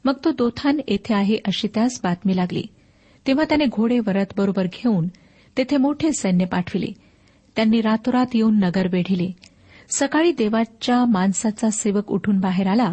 मग 0.05 0.13
तो 0.25 0.31
दोथान 0.31 0.79
येथे 0.87 1.13
आहे 1.13 1.37
अशी 1.45 1.67
त्यास 1.67 1.99
बातमी 2.03 2.35
लागली 2.35 2.61
तेव्हा 3.25 3.45
त्याने 3.49 3.65
घोडे 3.65 3.97
वरत 3.99 4.33
बरोबर 4.37 4.65
घेऊन 4.65 5.07
तेथे 5.57 5.77
मोठे 5.77 6.11
सैन्य 6.11 6.45
पाठविले 6.45 6.91
त्यांनी 7.55 7.81
रातोरात 7.81 8.35
येऊन 8.35 8.59
नगर 8.59 8.87
वेढिले 8.91 9.29
सकाळी 9.89 10.31
देवाच्या 10.31 11.03
माणसाचा 11.05 11.69
सेवक 11.69 12.11
उठून 12.11 12.39
बाहेर 12.39 12.67
आला 12.67 12.93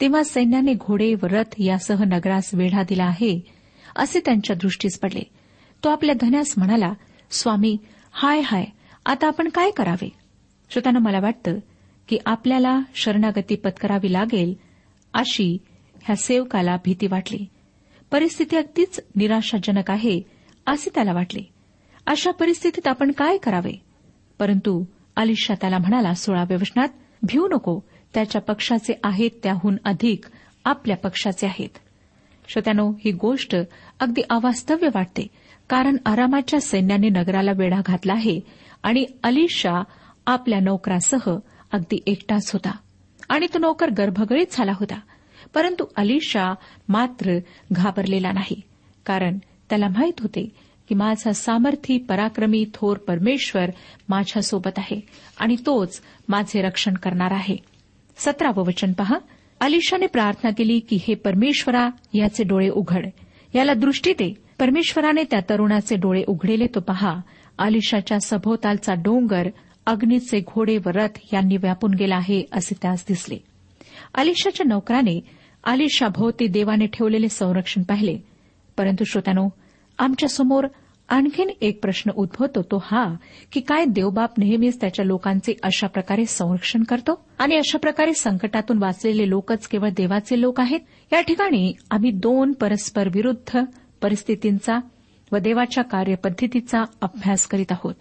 तेव्हा 0.00 0.22
सैन्याने 0.24 0.74
घोडे 0.74 1.14
व 1.14 1.26
रथ 1.26 1.54
यासह 1.58 2.04
नगरास 2.04 2.50
वेढा 2.54 2.82
दिला 2.82 3.04
आहे 3.04 3.38
असे 3.96 4.20
त्यांच्या 4.24 4.56
दृष्टीस 4.56 4.98
पडले 4.98 5.22
तो 5.82 5.88
आपल्या 5.88 6.14
धन्यास 6.20 6.54
म्हणाला 6.56 6.92
स्वामी 7.30 7.76
हाय 8.12 8.40
हाय 8.40 8.64
आता 9.06 9.26
आपण 9.26 9.48
काय 9.48 9.70
करावे 9.70 10.23
श्रोत्यानं 10.74 10.98
मला 10.98 11.18
वाटतं 11.20 11.58
की 12.08 12.16
आपल्याला 12.26 12.78
शरणागती 12.94 13.54
पत्करावी 13.54 14.12
लागेल 14.12 14.54
अशी 15.14 15.46
ह्या 15.96 16.16
सेवकाला 16.16 16.76
भीती 16.84 17.06
वाटली 17.06 17.44
परिस्थिती 18.12 18.56
अगदीच 18.56 19.00
निराशाजनक 19.16 19.90
आहे 19.90 20.20
असे 20.66 20.90
त्याला 20.94 21.12
वाटले 21.12 21.42
अशा 22.06 22.30
परिस्थितीत 22.30 22.88
आपण 22.88 23.10
काय 23.10 23.36
करावे 23.36 23.72
परंतु 24.40 24.82
अलिशा 25.16 25.54
त्याला 25.60 25.78
म्हणाला 25.78 26.14
सोळाव्या 26.14 26.56
वचनात 26.56 26.98
भिऊ 27.22 27.46
नको 27.48 27.78
त्याच्या 28.14 28.40
पक्षाचे 28.40 28.94
आहेत 29.04 29.38
त्याहून 29.42 29.76
अधिक 29.84 30.24
आपल्या 30.64 30.96
पक्षाचे 30.96 31.46
आहेत 31.46 31.78
श्रोत्यानो 32.48 32.90
ही 33.04 33.12
गोष्ट 33.12 33.56
अगदी 34.00 34.22
अवास्तव्य 34.30 34.88
वाटते 34.94 35.26
कारण 35.70 35.96
आरामाच्या 36.06 36.60
सैन्याने 36.60 37.08
नगराला 37.08 37.52
वेढा 37.52 37.80
घातला 37.86 38.12
आहे 38.12 38.40
आणि 38.82 39.04
अलिशा 39.22 39.82
आपल्या 40.26 40.60
नोकरासह 40.60 41.30
अगदी 41.72 41.98
एकटाच 42.06 42.50
होता 42.52 42.70
आणि 43.30 43.46
तो 43.54 43.58
नोकर 43.58 43.90
गर्भगळीत 43.90 44.52
झाला 44.52 44.72
होता 44.72 44.98
परंतु 45.54 45.84
अलिशा 45.96 46.52
मात्र 46.88 47.38
घाबरलेला 47.72 48.32
नाही 48.32 48.60
कारण 49.06 49.38
त्याला 49.70 49.88
माहीत 49.88 50.20
होते 50.20 50.48
की 50.90 50.94
माझा 50.94 51.32
सामर्थी 51.32 51.98
पराक्रमी 51.98 52.64
थोर 52.74 52.96
परमेश्वर 52.98 53.70
माझ्यासोबत 54.08 54.78
आहे 54.78 55.00
आणि 55.40 55.56
तोच 55.66 56.00
माझे 56.28 56.62
रक्षण 56.62 56.94
करणार 56.94 57.32
आहे 57.32 57.56
सतरावं 58.18 58.66
वचन 58.66 58.92
पहा 58.92 59.18
अलिशाने 59.60 60.06
प्रार्थना 60.06 60.50
केली 60.50 60.78
की 60.80 60.98
हे 61.02 61.14
परमेश्वरा 61.14 61.88
याचे 62.14 62.44
डोळे 62.44 62.68
उघड 62.68 63.06
याला 63.54 63.74
दृष्टी 63.74 64.12
दे 64.12 64.32
परमेश्वराने 64.58 65.22
त्या 65.24 65.40
तरुणाचे 65.50 65.96
डोळे 65.96 66.22
उघडेले 66.28 66.66
तो 66.66 66.80
पहा 66.80 67.14
अलिशाच्या 67.58 68.18
सभोवतालचा 68.20 68.94
डोंगर 68.94 69.48
अग्नीचे 69.86 70.40
घोडे 70.40 70.76
व 70.76 70.90
रथ 70.94 71.18
यांनी 71.32 71.56
व्यापून 71.56 71.94
गेला 71.94 72.16
आहे 72.16 72.42
असे 72.52 72.74
त्यास 72.82 73.04
दिसले 73.08 73.38
आलिशाच्या 74.14 74.66
नौकराने 74.68 75.18
आलिशा 75.64 76.08
भोवती 76.08 76.46
देवाने 76.46 76.86
ठेवलेले 76.92 77.28
संरक्षण 77.28 77.82
पाहिले 77.82 78.16
परंतु 78.78 79.04
श्रोत्यानो 79.04 79.48
आमच्यासमोर 79.98 80.66
आणखीन 81.08 81.50
एक 81.60 81.80
प्रश्न 81.82 82.10
उद्भवतो 82.16 82.62
तो 82.62 82.78
हा 82.84 83.04
की 83.52 83.60
काय 83.60 83.84
देवबाप 83.84 84.38
नेहमीच 84.38 84.80
त्याच्या 84.80 85.04
लोकांचे 85.04 85.54
अशा 85.62 85.86
प्रकारे 85.86 86.24
संरक्षण 86.26 86.82
करतो 86.82 87.14
आणि 87.38 87.56
अशा 87.56 87.78
प्रकारे 87.78 88.12
संकटातून 88.14 88.78
वाचलेले 88.78 89.28
लोकच 89.28 89.66
केवळ 89.66 89.88
देवाचे 89.96 90.40
लोक 90.40 90.60
आहेत 90.60 91.12
या 91.12 91.20
ठिकाणी 91.20 91.72
आम्ही 91.90 92.10
दोन 92.10 92.52
परस्पर 92.52 93.08
विरुद्ध 93.12 93.62
परिस्थितींचा 94.02 94.78
व 95.32 95.38
देवाच्या 95.38 95.84
कार्यपद्धतीचा 95.84 96.82
अभ्यास 97.02 97.46
करीत 97.46 97.72
आहोत 97.72 97.94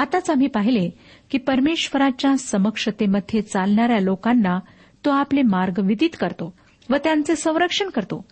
आताच 0.00 0.30
आम्ही 0.30 0.46
पाहिले 0.46 0.88
की 1.30 1.38
परमेश्वराच्या 1.38 2.36
समक्षतेमध्ये 2.36 3.40
चालणाऱ्या 3.42 3.98
लोकांना 4.00 4.58
तो 5.04 5.10
आपले 5.10 5.42
मार्ग 5.42 5.80
विदित 5.82 6.16
करतो 6.20 6.54
व 6.90 6.96
त्यांचे 6.96 7.36
संरक्षण 7.36 7.88
करतो 7.88 8.24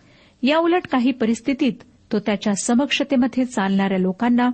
याउलट 0.43 0.87
काही 0.91 1.11
परिस्थितीत 1.11 1.83
तो 2.11 2.19
त्याच्या 2.19 2.53
समक्षतेमध्ये 2.63 3.45
चालणाऱ्या 3.45 3.97
लोकांना 3.97 4.49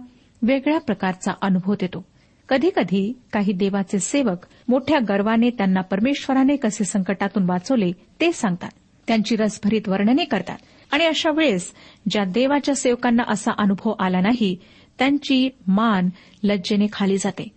वेगळ्या 0.42 0.80
प्रकारचा 0.80 1.34
अनुभव 1.42 1.76
देतो 1.80 2.04
कधीकधी 2.50 3.12
काही 3.34 3.54
देवाचे 3.54 4.00
सेवक 4.00 4.46
मोठ्या 4.68 5.00
गर्वाने 5.00 5.50
त्यांना 5.50 5.82
परमेश्वराने 5.82 6.56
कसे 6.56 6.84
संकटातून 6.84 7.50
वाचवले 7.50 7.92
ते 8.22 8.32
सांगतात 8.32 8.72
त्यांची 9.08 9.36
रसभरीत 9.36 9.90
वर्णने 9.90 10.24
करतात 10.24 10.58
आणि 10.92 11.06
अशा 11.06 11.32
वेळेस 11.32 11.72
ज्या 12.10 12.24
देवाच्या 12.26 12.76
सेवकांना 12.76 13.24
असा 13.28 13.52
अनुभव 13.58 13.94
आला 14.00 14.22
नाही 14.22 14.56
त्यांची 15.00 15.50
मान 15.68 16.10
लज्जेने 16.44 16.86
खाली 16.94 17.18
जाते 17.18 17.48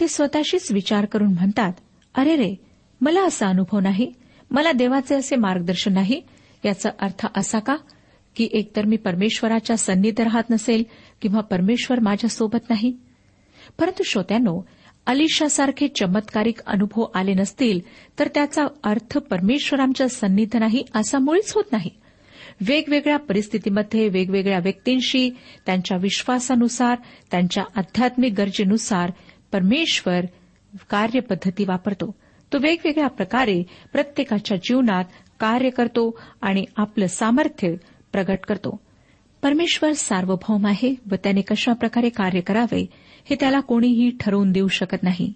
ते 0.00 0.08
स्वतःशीच 0.08 0.72
विचार 0.72 1.04
करून 1.04 1.32
म्हणतात 1.32 1.72
अरे 2.14 2.36
रे 2.36 2.54
मला 3.00 3.22
असा 3.22 3.48
अनुभव 3.48 3.80
नाही 3.80 4.12
मला 4.50 4.72
देवाचे 4.72 5.14
असे 5.14 5.36
मार्गदर्शन 5.36 5.92
नाही 5.92 6.20
याचा 6.64 6.90
अर्थ 7.00 7.26
असा 7.36 7.58
का 7.58 7.76
की 8.36 8.48
एकतर 8.52 8.84
मी 8.84 8.96
परमेश्वराच्या 8.96 9.76
सन्नीत 9.76 10.20
राहत 10.20 10.50
नसेल 10.50 10.82
किंवा 11.22 11.40
परमेश्वर 11.40 12.00
माझ्यासोबत 12.00 12.70
नाही 12.70 12.96
परंतु 13.78 14.02
श्रोत्यानो 14.02 14.60
अलिशासारखे 15.06 15.88
चमत्कारिक 15.88 16.60
अनुभव 16.66 17.04
आले 17.14 17.34
नसतील 17.34 17.80
तर 18.18 18.28
त्याचा 18.34 18.66
अर्थ 18.84 19.18
परमेश्वर 19.18 19.80
आमच्या 19.80 20.08
सन्निध 20.08 20.56
नाही 20.56 20.82
असा 20.94 21.18
मुळीच 21.18 21.52
होत 21.54 21.72
नाही 21.72 21.90
वेगवेगळ्या 22.60 23.16
परिस्थितीमध्ये 23.18 24.08
वेगवेगळ्या 24.08 24.58
व्यक्तींशी 24.58 25.28
त्यांच्या 25.66 25.96
विश्वासानुसार 25.96 26.96
त्यांच्या 27.30 27.64
आध्यात्मिक 27.76 28.32
गरजेनुसार 28.32 29.10
परमेश्वर 29.52 30.26
कार्यपद्धती 30.90 31.64
वापरतो 31.64 32.10
तो 32.52 32.58
वेगवेगळ्या 32.58 33.08
प्रकारे 33.08 33.62
प्रत्येकाच्या 33.92 34.56
जीवनात 34.56 35.04
कार्य 35.40 35.70
करतो 35.70 36.10
आणि 36.42 36.64
आपलं 36.76 37.06
सामर्थ्य 37.06 37.74
प्रगट 38.12 38.46
करतो 38.48 38.78
परमेश्वर 39.42 39.92
सार्वभौम 39.92 40.66
आहे 40.66 40.94
व 41.10 41.14
त्याने 41.14 41.40
कशाप्रकारे 41.40 42.08
कार्य 42.08 42.40
करावे 42.40 42.86
हे 43.30 43.36
त्याला 43.40 43.60
कोणीही 43.60 44.10
ठरवून 44.20 44.52
देऊ 44.52 44.68
शकत 44.68 45.02
नाही 45.02 45.32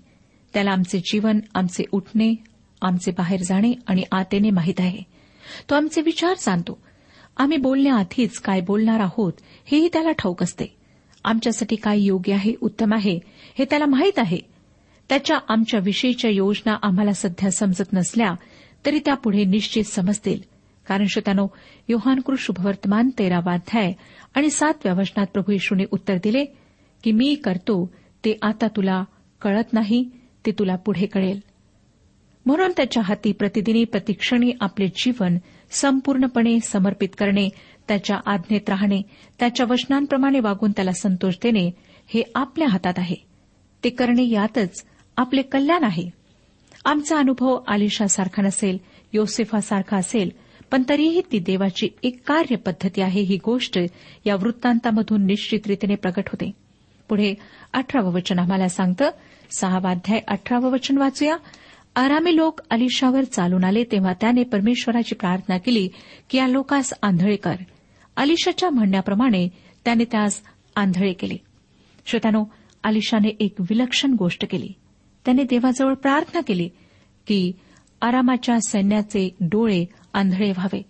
त्याला 0.54 0.70
आमचे 0.70 0.98
जीवन 0.98 1.40
आमचे 1.54 1.84
उठणे 1.92 2.34
आमचे 2.82 3.10
बाहेर 3.10 3.42
जाणे 3.42 3.72
आणि 3.86 4.02
आतेने 4.12 4.50
माहीत 4.50 4.80
आहे 4.80 5.02
तो 5.70 5.74
आमचे 5.74 6.00
विचार 6.00 6.34
जाणतो 6.40 6.78
आम्ही 7.36 7.56
बोलण्याआधीच 7.56 8.38
काय 8.38 8.60
बोलणार 8.60 9.00
आहोत 9.00 9.32
हेही 9.66 9.88
त्याला 9.92 10.10
ठाऊक 10.10 10.42
असते 10.42 10.66
आमच्यासाठी 11.24 11.76
काय 11.76 12.00
योग्य 12.00 12.32
आहे 12.34 12.54
उत्तम 12.60 12.94
आहे 12.94 13.18
हे 13.58 13.64
त्याला 13.64 13.86
माहीत 13.86 14.18
आहे 14.18 14.38
त्याच्या 15.10 15.38
आमच्याविषयीच्या 15.48 16.30
योजना 16.30 16.76
आम्हाला 16.82 17.12
सध्या 17.12 17.50
समजत 17.50 17.92
नसल्या 17.92 18.34
तरी 18.86 18.98
त्यापुढे 18.98 19.44
निश्चित 19.44 19.84
समजतील 19.84 20.40
कारण 20.86 21.06
श्रोत्यानो 21.06 21.46
योहानकृ 21.88 22.34
शुभवर्तमान 22.38 23.10
तेरावाध्याय 23.18 23.92
आणि 24.34 24.50
सातव्या 24.50 24.94
वचनात 24.94 25.26
प्रभू 25.26 25.52
येशूने 25.52 25.84
उत्तर 25.92 26.16
दिले 26.24 26.44
की 27.04 27.12
मी 27.12 27.34
करतो 27.34 27.84
ते 28.24 28.36
आता 28.42 28.68
तुला 28.68 29.02
कळत 29.42 29.72
नाही 29.72 30.04
ते 30.46 30.50
तुला 30.50 30.76
पुढे 30.76 31.06
कळेल 31.06 31.40
म्हणून 32.46 32.72
त्याच्या 32.76 33.02
हाती 33.02 33.32
प्रतिदिनी 33.32 33.84
प्रतिक्षणी 33.84 34.52
आपले 34.60 34.86
जीवन 34.96 35.36
संपूर्णपणे 35.72 36.58
समर्पित 36.60 37.08
करणे 37.18 37.48
त्याच्या 37.88 38.16
आज्ञेत 38.26 38.68
राहणे 38.68 39.00
त्याच्या 39.38 39.66
वचनांप्रमाणे 39.70 40.40
वागून 40.40 40.72
त्याला 40.72 40.92
संतोष 40.92 41.34
देणे 41.42 41.70
हे 42.06 42.22
आपल्या 42.34 42.68
हातात 42.68 42.94
आहे 42.96 43.16
ते 43.84 43.90
करणे 43.90 44.28
यातच 44.28 44.84
आपले 45.16 45.42
कल्याण 45.42 45.84
आहे 45.84 46.08
आमचा 46.84 47.18
अनुभव 47.18 47.58
आलिशासारखा 47.68 48.42
नसेल 48.42 48.78
योसेफासारखा 49.12 49.96
असेल 49.96 50.30
पण 50.70 50.82
तरीही 50.88 51.20
ती 51.32 51.38
देवाची 51.38 51.88
एक 52.02 52.18
कार्यपद्धती 52.26 53.00
आहे 53.02 53.20
ही 53.20 53.38
गोष्ट 53.44 53.78
या 54.26 54.36
वृत्तांतामधून 54.36 55.26
निश्चित 55.26 55.66
रीतीने 55.66 55.94
प्रकट 55.94 56.28
होते 56.28 56.50
पुढे 57.08 57.34
अठरावं 57.72 58.12
वचन 58.12 58.38
आम्हाला 58.38 58.68
सांगतं 58.68 59.10
सहावाध्याय 59.50 60.20
अठरावं 60.28 60.70
वचन 60.70 60.98
वाचूया 60.98 61.36
आरामी 61.96 62.36
लोक 62.36 62.60
अलिशावर 62.70 63.24
चालून 63.24 63.64
आले 63.64 63.82
तेव्हा 63.84 64.12
त्याने 64.12 64.42
परमेश्वराची 64.42 65.14
प्रार्थना 65.14 65.58
केली 65.58 65.88
की 66.30 66.38
या 66.38 66.46
लोकास 66.46 66.92
आंधळे 67.02 67.36
कर 67.36 67.56
अलिशाच्या 68.16 68.70
म्हणण्याप्रमाणे 68.70 69.48
त्याने 69.84 70.04
त्यास 70.04 70.40
आंधळे 70.76 71.12
केले 71.12 71.36
श्रोत्यानो 72.06 72.44
अलिशाने 72.84 73.28
एक 73.40 73.60
विलक्षण 73.60 74.12
गोष्ट 74.12 74.44
केली 74.50 74.72
त्याने 75.24 75.42
देवाजवळ 75.42 75.94
प्रार्थना 75.94 76.40
केली 76.40 76.68
की 77.26 77.52
आरामाच्या 78.02 78.58
सैन्याचे 78.60 79.28
डोळे 79.40 79.84
आंधळे 80.12 80.50
व्हावे 80.50 80.82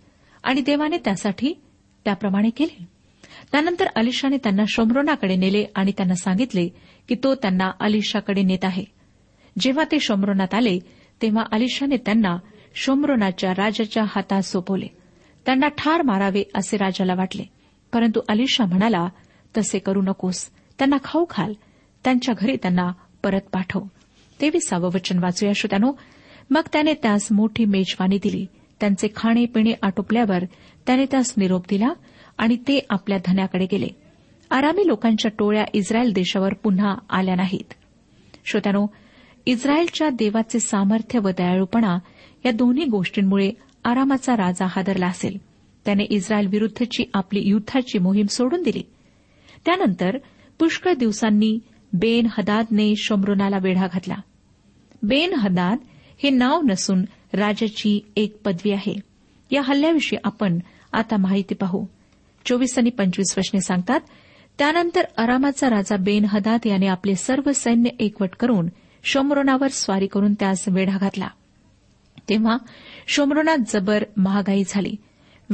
आणि 0.43 0.61
देवाने 0.61 0.97
त्यासाठी 0.97 1.53
त्याप्रमाणे 2.05 2.49
केले 2.49 2.83
त्यानंतर 3.51 3.87
अलिशाने 3.95 4.37
त्यांना 4.37 4.63
शोमरोनाकडे 4.67 5.35
नेले 5.35 5.65
आणि 5.75 5.91
त्यांना 5.91 6.15
सांगितले 6.15 6.67
की 7.09 7.15
तो 7.23 7.35
त्यांना 7.35 7.71
अलिशाकडे 7.79 8.41
नेत 8.41 8.63
आहे 8.63 8.83
जेव्हा 9.59 9.83
ते 9.91 9.99
शोमरोनात 9.99 10.53
आले 10.53 10.79
तेव्हा 11.21 11.43
अलिशाने 11.51 11.97
त्यांना 11.97 12.37
शोमरोनाच्या 12.75 13.51
राजाच्या 13.51 14.03
हातात 14.07 14.41
सोपवले 14.41 14.87
त्यांना 15.45 15.67
ठार 15.67 16.01
मारावे 16.01 16.43
असे 16.55 16.77
राजाला 16.77 17.13
वाटले 17.13 17.43
परंतु 17.93 18.19
अलिशा 18.29 18.65
म्हणाला 18.65 19.07
तसे 19.57 19.79
करू 19.79 20.01
नकोस 20.01 20.49
त्यांना 20.79 20.97
खाऊ 21.03 21.25
खाल 21.29 21.53
त्यांच्या 22.03 22.35
घरी 22.37 22.55
त्यांना 22.55 22.91
परत 23.23 23.41
पाठव 23.51 23.79
तेविसावं 24.41 24.89
वचन 24.93 25.19
वाचूया 25.19 25.51
श्रोत्यानो 25.55 25.91
मग 26.49 26.61
त्याने 26.73 26.93
त्यास 26.93 27.27
मोठी 27.31 27.65
मेजवानी 27.65 28.17
दिली 28.23 28.45
त्यांचे 28.79 29.45
पिणे 29.45 29.73
आटोपल्यावर 29.81 30.43
त्याने 30.87 31.05
त्यास 31.05 31.33
निरोप 31.37 31.65
दिला 31.69 31.93
आणि 32.37 32.55
ते 32.55 32.79
आपल्या 32.89 33.17
धन्याकडे 33.25 33.65
गेले 33.71 33.87
आरामी 34.51 34.87
लोकांच्या 34.87 35.31
टोळ्या 35.39 35.63
इस्रायल 35.73 36.11
देशावर 36.13 36.53
पुन्हा 36.53 36.95
आल्या 37.09 37.35
नाहीत 37.35 37.73
श्रोत्यानो 38.45 38.85
इस्रायलच्या 39.47 40.09
देवाचे 40.09 40.59
सामर्थ्य 40.59 41.19
व 41.19 41.29
दयाळूपणा 41.37 41.97
या 42.45 42.51
दोन्ही 42.51 42.85
गोष्टींमुळे 42.85 43.49
आरामाचा 43.83 44.35
राजा 44.37 44.65
हादरला 44.65 45.07
असेल 45.07 45.37
त्याने 45.85 46.03
इस्रायल 46.09 46.47
विरुद्धची 46.47 47.03
आपली 47.13 47.41
युद्धाची 47.41 47.99
मोहीम 47.99 48.25
सोडून 48.25 48.61
दिली 48.63 48.81
त्यानंतर 49.65 50.17
पुष्कळ 50.59 50.93
दिवसांनी 50.93 51.57
बेन 51.93 52.27
हदादने 52.31 52.93
शमरोनाला 52.97 53.57
वेढा 53.61 53.87
घातला 53.87 54.15
बेन 55.03 55.33
हदाद 55.33 55.77
हे 56.23 56.29
नाव 56.29 56.61
नसून 56.65 57.03
राजाची 57.33 57.99
एक 58.15 58.37
पदवी 58.45 58.71
आहे 58.71 58.93
या 59.51 59.61
हल्ल्याविषयी 59.61 60.17
आपण 60.23 60.59
आता 60.93 61.17
माहिती 61.17 61.55
पाहू 61.55 61.85
चोवीस 62.45 62.77
आणि 62.77 62.89
पंचवीस 62.89 63.33
वर्षने 63.37 63.61
सांगतात 63.61 63.99
त्यानंतर 64.59 65.05
अरामाचा 65.17 65.69
राजा 65.69 65.95
बेन 65.97 66.25
हदाद 66.25 66.67
याने 66.67 66.87
आपले 66.87 67.15
सर्व 67.15 67.51
सैन्य 67.55 67.89
एकवट 67.99 68.35
करून 68.35 68.67
शोमरोनावर 69.03 69.67
स्वारी 69.67 70.07
करून 70.07 70.33
त्यास 70.33 70.67
वेढा 70.67 70.97
घातला 70.97 71.27
तेव्हा 72.29 72.57
शोमरोनात 73.07 73.57
जबर 73.67 74.03
महागाई 74.17 74.63
झाली 74.67 74.95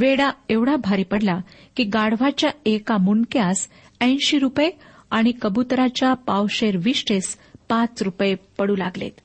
वेडा 0.00 0.30
एवढा 0.48 0.76
भारी 0.76 1.02
पडला 1.02 1.38
की 1.76 1.84
गाढवाच्या 1.84 2.50
एका 2.66 2.96
मुंडक्यास 2.96 3.68
ऐंशी 4.00 4.38
रुपये 4.38 4.70
आणि 5.10 5.32
कबुतराच्या 5.42 6.12
पावशेर 6.26 6.76
विष्टेस 6.76 7.36
पाच 7.68 8.02
रुपये 8.02 8.34
पडू 8.58 8.76
लागलेत 8.76 9.20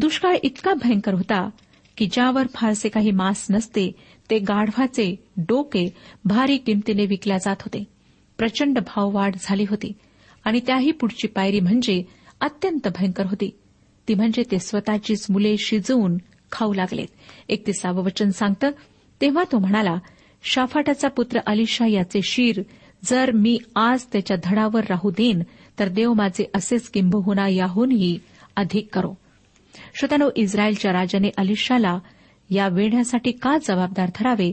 दुष्काळ 0.00 0.36
इतका 0.42 0.74
भयंकर 0.74 1.14
होता 1.14 1.48
की 1.96 2.06
ज्यावर 2.06 2.46
फारसे 2.54 2.88
काही 2.88 3.10
मांस 3.10 3.46
नसते 3.50 3.90
ते 4.30 4.38
गाढवाचे 4.38 5.14
डोके 5.36 5.86
भारी 6.24 6.56
किमतीने 6.56 7.06
विकल्या 7.06 7.38
जात 7.38 7.62
होते 7.62 7.84
प्रचंड 8.38 8.78
भाववाढ 8.78 9.36
झाली 9.40 9.64
होती 9.70 9.92
आणि 10.44 10.60
त्याही 10.66 10.90
पुढची 10.90 11.28
पायरी 11.28 11.60
म्हणजे 11.60 12.02
अत्यंत 12.40 12.88
भयंकर 12.88 13.26
होती 13.26 13.50
ती 14.08 14.14
म्हणजे 14.14 14.42
ते 14.50 14.58
स्वतःचीच 14.58 15.26
मुले 15.30 15.56
शिजवून 15.58 16.18
खाऊ 16.52 16.72
लागलेत 16.72 17.50
एक 17.50 17.64
वचन 17.84 18.30
सांगतं 18.30 18.70
तेव्हा 19.20 19.44
तो 19.52 19.58
म्हणाला 19.58 19.96
शाफाटाचा 20.44 21.08
पुत्र 21.08 21.40
अलिशा 21.46 21.86
याचे 21.86 22.20
शीर 22.24 22.62
जर 23.04 23.30
मी 23.30 23.58
आज 23.76 24.04
त्याच्या 24.12 24.36
धडावर 24.44 24.84
राहू 24.88 25.10
देईन 25.10 25.42
तर 25.78 25.88
देव 25.88 26.12
माझे 26.12 26.44
असेच 26.54 26.88
किंबहुना 26.88 27.48
याहूनही 27.48 28.18
अधिक 28.56 28.88
करो 28.92 29.12
श्रोत्यानो 29.94 30.28
इस्रायलच्या 30.36 30.92
राजाने 30.92 31.30
अलिशाला 31.36 31.98
या 32.50 32.68
वेढ्यासाठी 32.68 33.30
का 33.32 33.56
जबाबदार 33.58 34.10
धरावे 34.14 34.52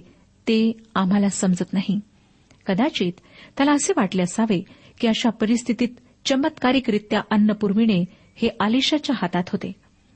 ते 0.47 0.71
आम्हाला 0.95 1.29
समजत 1.29 1.73
नाही 1.73 1.99
कदाचित 2.67 3.12
त्याला 3.57 3.71
असे 3.71 3.93
वाटले 3.97 4.21
असावे 4.21 4.62
की 4.99 5.07
अशा 5.07 5.29
परिस्थितीत 5.29 5.89
चमत्कारिकरित्या 6.27 7.21
अन्न 7.31 7.53
पुरविणे 7.53 8.03
हे 8.36 8.49
आलिशाच्या 8.60 9.15
हातात 9.21 9.49
होते 9.51 9.71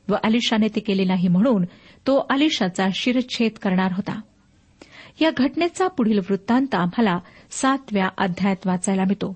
व 0.07 0.15
आलिशाने 0.23 0.67
ते 0.67 0.79
केले 0.79 1.03
नाही 1.03 1.27
म्हणून 1.27 1.65
तो 2.07 2.17
आलिशाचा 2.29 2.87
शिरच्छेद 2.93 3.57
करणार 3.61 3.91
होता 3.91 4.19
या 5.21 5.29
घटनेचा 5.37 5.87
पुढील 5.87 6.19
वृत्तांत 6.19 6.75
आम्हाला 6.75 7.17
सातव्या 7.51 8.09
अध्यायात 8.17 8.67
वाचायला 8.67 9.03
मिळतो 9.03 9.35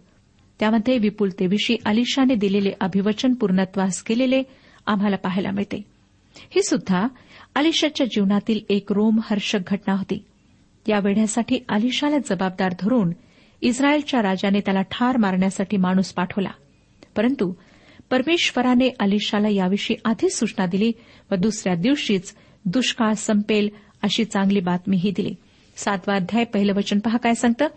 त्यामध्ये 0.60 0.98
विपुलतेविषयी 0.98 1.76
अलिशाने 1.86 2.36
दिलेले 2.36 2.72
अभिवचन 2.80 3.34
पूर्णत्वास 3.34 4.02
केलेले 4.04 4.42
आम्हाला 4.86 5.16
पाहायला 5.16 5.52
मिळते 5.52 5.78
ही 6.56 6.64
सुद्धा 6.64 7.08
आलिशाच्या 7.56 8.06
जीवनातील 8.06 8.60
एक 8.70 8.92
रोमहर्षक 8.92 9.72
घटना 9.72 9.94
होती 9.94 10.24
या 10.88 11.00
वेढ्यासाठी 11.00 11.60
आलिशाला 11.70 12.18
जबाबदार 12.18 12.74
धरून 12.80 13.12
इस्रायलच्या 13.62 14.22
राजाने 14.22 14.60
त्याला 14.60 14.82
ठार 14.82 15.18
मारण्यासाठी 15.18 15.78
माणूस 15.78 16.14
पाठवला 16.14 16.50
परंतु 17.16 17.52
परमेश्वराने 18.10 18.90
अलिशाला 19.00 19.50
याविषयी 19.50 19.96
आधीच 20.06 20.36
सूचना 20.36 20.66
दिली 20.66 20.92
व 21.32 21.36
दुसऱ्या 21.36 21.76
दिवशीच 21.76 22.34
दुष्काळ 22.66 23.14
संपेल 23.14 23.70
अशी 24.04 24.24
चांगली 24.24 24.60
बातमीही 24.60 25.12
दिली 25.12 25.34
सातवा 25.78 26.16
अध्याय 26.16 26.44
पहिलं 26.44 26.74
वचन 26.76 27.00
पहा 27.00 27.18
काय 27.18 27.34
सांगतं 27.34 27.68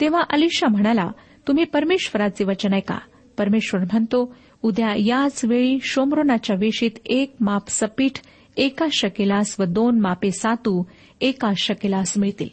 तेव्हा 0.00 0.22
अलिशा 0.30 0.68
म्हणाला 0.68 1.10
तुम्ही 1.48 1.64
परमेश्वराचे 1.64 2.44
वचन 2.44 2.74
ऐका 2.74 2.98
परमेश्वर 3.38 3.80
म्हणतो 3.80 4.34
उद्या 4.62 4.94
याच 4.98 5.44
वेळी 5.44 5.78
शोमरोनाच्या 5.82 6.56
वेशीत 6.56 6.98
एक 7.04 7.34
माप 7.40 7.68
सपीठ 7.68 8.18
एका 8.56 8.86
शकेलास 8.92 9.54
व 9.58 9.64
दोन 9.64 10.00
मापे 10.00 10.30
सातू 10.30 10.82
एका 11.20 11.50
शकेलास 11.56 12.16
मिळतील 12.18 12.48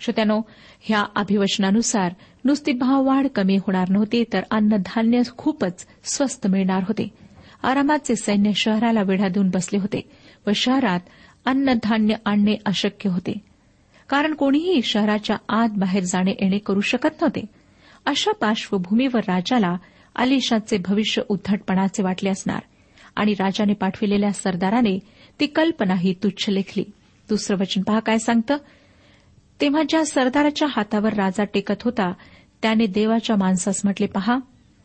श्रोत्यानो 0.00 0.40
ह्या 0.80 1.04
अभिवचनानुसार 1.14 2.12
नुसती 2.44 2.72
भाववाढ 2.72 3.26
कमी 3.34 3.56
होणार 3.56 3.88
नव्हती 3.88 4.22
तर 4.32 4.42
अन्नधान्य 4.50 5.22
खूपच 5.38 5.86
स्वस्त 6.04 6.46
मिळणार 6.46 6.82
होते 6.88 7.08
आरामाचे 7.62 8.16
सैन्य 8.16 8.52
शहराला 8.56 9.02
वेढा 9.02 9.28
देऊन 9.28 9.50
बसले 9.50 9.78
होते 9.78 10.00
व 10.46 10.50
शहरात 10.56 11.00
अन्नधान्य 11.46 12.14
आणणे 12.24 12.56
अशक्य 12.66 13.10
होते 13.10 13.32
कारण 14.08 14.34
कोणीही 14.34 14.80
शहराच्या 14.82 15.36
आत 15.48 15.78
बाहेर 15.78 16.04
जाणे 16.04 16.30
येणे 16.30 16.58
करू 16.58 16.80
शकत 16.80 17.20
नव्हते 17.20 17.44
अशा 18.06 18.32
पार्श्वभूमीवर 18.32 19.20
राजाला 19.28 19.76
अलिशाचे 20.16 20.76
भविष्य 20.76 21.22
उद्धटपणाचे 21.28 22.02
वाटले 22.02 22.30
असणार 22.30 22.60
आणि 23.16 23.32
राजाने 23.32 23.72
पाठविलेल्या 23.72 24.32
सरदाराने 24.32 24.98
ती 25.40 25.46
कल्पनाही 25.46 26.14
तुच्छ 26.22 26.48
लेखली 26.48 26.84
दुसरं 27.28 27.58
वचन 27.58 27.82
पहा 27.82 28.00
काय 28.00 28.18
सांगतं 28.18 28.56
तेव्हा 29.62 29.82
ज्या 29.82 30.04
सरदाराच्या 30.04 30.68
हातावर 30.70 31.14
राजा 31.14 31.44
टेकत 31.44 31.82
होता 31.84 32.12
त्याने 32.62 32.86
देवाच्या 32.86 33.36
माणसास 33.36 33.80
म्हटले 33.84 34.06
पहा 34.06 34.36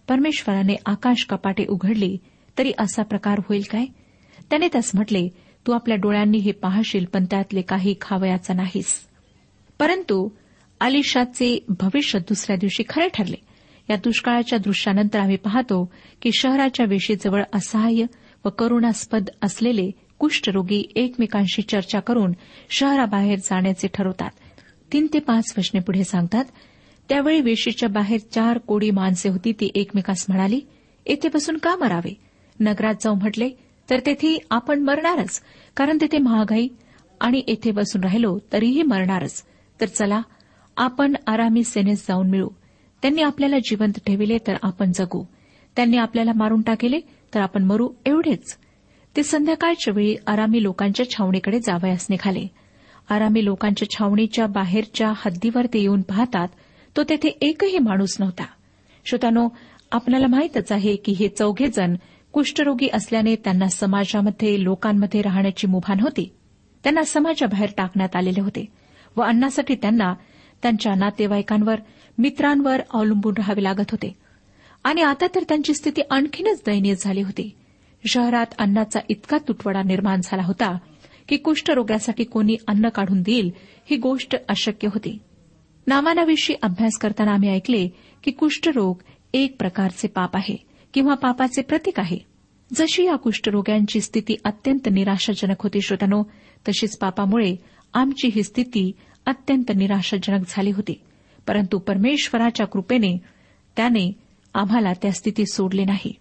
परमेश्वराने 0.07 0.75
आकाश 0.85 1.25
कपाटे 1.25 1.65
उघडली 1.69 2.17
तरी 2.57 2.71
असा 2.79 3.03
प्रकार 3.03 3.39
होईल 3.39 3.63
काय 3.71 3.85
त्याने 4.49 4.67
त्यास 4.67 4.91
म्हटले 4.93 5.27
तू 5.65 5.71
आपल्या 5.71 5.97
डोळ्यांनी 5.97 6.37
हे 6.37 6.51
पाहशील 6.51 7.05
पण 7.05 7.25
त्यातले 7.25 7.61
काही 7.61 7.95
खावयाचा 8.01 8.53
नाहीस 8.53 8.93
परंतु 9.79 10.27
आलिशाचे 10.81 11.57
भविष्य 11.69 12.19
दुसऱ्या 12.19 12.55
दिवशी 12.55 12.83
खरे 12.89 13.07
ठरले 13.13 13.43
या 13.89 13.95
दुष्काळाच्या 13.95 14.59
दृश्यानंतर 14.59 15.19
आम्ही 15.19 15.37
पाहतो 15.37 15.83
की 16.21 16.31
शहराच्या 16.33 16.85
वेशीजवळ 16.89 17.43
असहाय्य 17.53 18.05
व 18.45 18.49
करुणास्पद 18.49 19.29
असलेले 19.41 19.89
कुष्ठरोगी 20.19 20.83
एकमेकांशी 20.95 21.61
चर्चा 21.61 21.99
करून 21.99 22.31
शहराबाहेर 22.69 23.39
जाण्याचे 23.39 23.87
ठरवतात 23.93 24.29
तीन 24.91 25.07
ते 25.13 25.19
पाच 25.19 25.53
वचने 25.57 25.79
पुढे 25.79 26.03
सांगतात 26.03 26.45
त्यावेळी 27.09 27.41
वेशीच्या 27.41 27.89
बाहेर 27.89 28.19
चार 28.31 28.57
कोडी 28.57 28.91
माणसे 28.91 29.29
होती 29.29 29.51
ती 29.51 29.69
एकमेकास 29.75 30.25
म्हणाली 30.29 30.59
येथे 31.05 31.29
बसून 31.33 31.57
का 31.57 31.75
मरावे 31.75 32.13
नगरात 32.59 32.95
जाऊ 33.01 33.15
म्हटले 33.15 33.49
तर 33.89 33.99
तेथे 34.05 34.37
आपण 34.51 34.81
मरणारच 34.81 35.41
कारण 35.77 35.97
तेथे 36.01 36.17
महागाई 36.17 36.67
आणि 37.21 37.41
येथे 37.47 37.71
बसून 37.71 38.03
राहिलो 38.03 38.37
तरीही 38.53 38.81
मरणारच 38.81 39.43
तर 39.79 39.85
चला 39.85 40.21
आपण 40.77 41.15
आरामी 41.27 41.63
सेनेस 41.63 42.05
जाऊन 42.07 42.29
मिळू 42.29 42.47
त्यांनी 43.03 43.21
आपल्याला 43.21 43.57
जिवंत 43.59 43.99
ठेविले 44.05 44.37
तर 44.47 44.55
आपण 44.63 44.91
जगू 44.95 45.23
त्यांनी 45.75 45.97
आपल्याला 45.97 46.31
मारून 46.35 46.61
टाकेले 46.61 46.99
तर 47.33 47.39
आपण 47.39 47.63
मरू 47.63 47.89
एवढेच 48.05 48.55
ते 49.15 49.23
संध्याकाळच्या 49.23 49.93
वेळी 49.93 50.15
आरामी 50.27 50.63
लोकांच्या 50.63 51.09
छावणीकडे 51.09 51.59
जावयास 51.59 52.05
निघाले 52.09 52.45
आरामी 53.09 53.43
लोकांच्या 53.45 53.89
छावणीच्या 53.89 54.45
बाहेरच्या 54.47 55.11
हद्दीवर 55.15 55.65
ते 55.65 55.79
येऊन 55.79 56.01
पाहतात 56.01 56.47
तो 56.95 57.03
तेथे 57.03 57.27
एकही 57.41 57.77
माणूस 57.77 58.15
नव्हता 58.19 58.45
श्रोतानो 59.05 59.47
आपल्याला 59.91 60.27
माहीतच 60.27 60.71
आहे 60.71 60.95
की 60.95 61.11
हे 61.11 61.27
चौघेजण 61.27 61.95
कुष्ठरोगी 62.33 62.87
असल्याने 62.93 63.35
त्यांना 63.35 63.67
समाजामध्ये 63.67 64.63
लोकांमध्ये 64.63 65.21
राहण्याची 65.21 65.67
मुभान 65.67 65.99
होती 65.99 66.29
त्यांना 66.83 67.03
समाजाबाहेर 67.03 67.69
टाकण्यात 67.77 68.15
आलेले 68.15 68.41
होते 68.41 68.65
व 69.15 69.21
अन्नासाठी 69.21 69.75
त्यांना 69.75 70.13
त्यांच्या 70.63 70.95
नातेवाईकांवर 70.95 71.79
मित्रांवर 72.17 72.81
अवलंबून 72.93 73.33
राहावे 73.37 73.63
लागत 73.63 73.91
होते 73.91 74.13
आणि 74.83 75.01
आता 75.01 75.27
तर 75.35 75.43
त्यांची 75.49 75.73
स्थिती 75.73 76.01
आणखीनच 76.11 76.61
दयनीय 76.65 76.95
झाली 76.95 77.21
होती 77.21 77.49
शहरात 78.03 78.53
अन्नाचा 78.57 78.99
इतका 79.09 79.37
तुटवडा 79.47 79.81
निर्माण 79.83 80.21
झाला 80.23 80.43
होता 80.43 80.77
की 81.29 81.37
कुष्ठरोग्यासाठी 81.37 82.23
कोणी 82.23 82.55
अन्न 82.67 82.89
काढून 82.89 83.21
देईल 83.21 83.51
ही 83.89 83.95
गोष्ट 83.97 84.35
अशक्य 84.49 84.87
होती 84.87 85.17
नामानाविषयी 85.87 86.55
अभ्यास 86.61 86.97
करताना 86.97 87.31
आम्ही 87.31 87.49
ऐकले 87.49 87.87
की 88.23 88.31
कुष्ठरोग 88.31 89.01
एक 89.33 89.55
प्रकारचे 89.59 90.07
पाप 90.07 90.35
आहे 90.35 90.55
किंवा 90.93 91.13
पापाचे 91.13 91.61
प्रतीक 91.61 91.99
आहे 91.99 92.17
जशी 92.71 93.05
या 93.05 93.15
कुष्ठरोग्यांची 93.15 94.01
स्थिती 94.01 94.35
अत्यंत 94.43 94.89
निराशाजनक 94.91 95.61
होती 95.61 95.81
श्रोतनो 95.81 96.23
तशीच 96.67 96.97
पापामुळे 96.97 97.55
आमची 97.93 98.29
ही 98.35 98.43
स्थिती 98.43 98.91
अत्यंत 99.25 99.71
निराशाजनक 99.75 100.45
झाली 100.49 100.71
होती 100.71 100.93
परंतु 101.47 101.77
परमेश्वराच्या 101.77 102.65
कृपेने 102.65 103.15
त्याने 103.77 104.11
आम्हाला 104.55 104.93
त्या 104.93 105.11
स्थिती 105.11 105.45
सोडली 105.45 105.83
नाही 105.85 106.13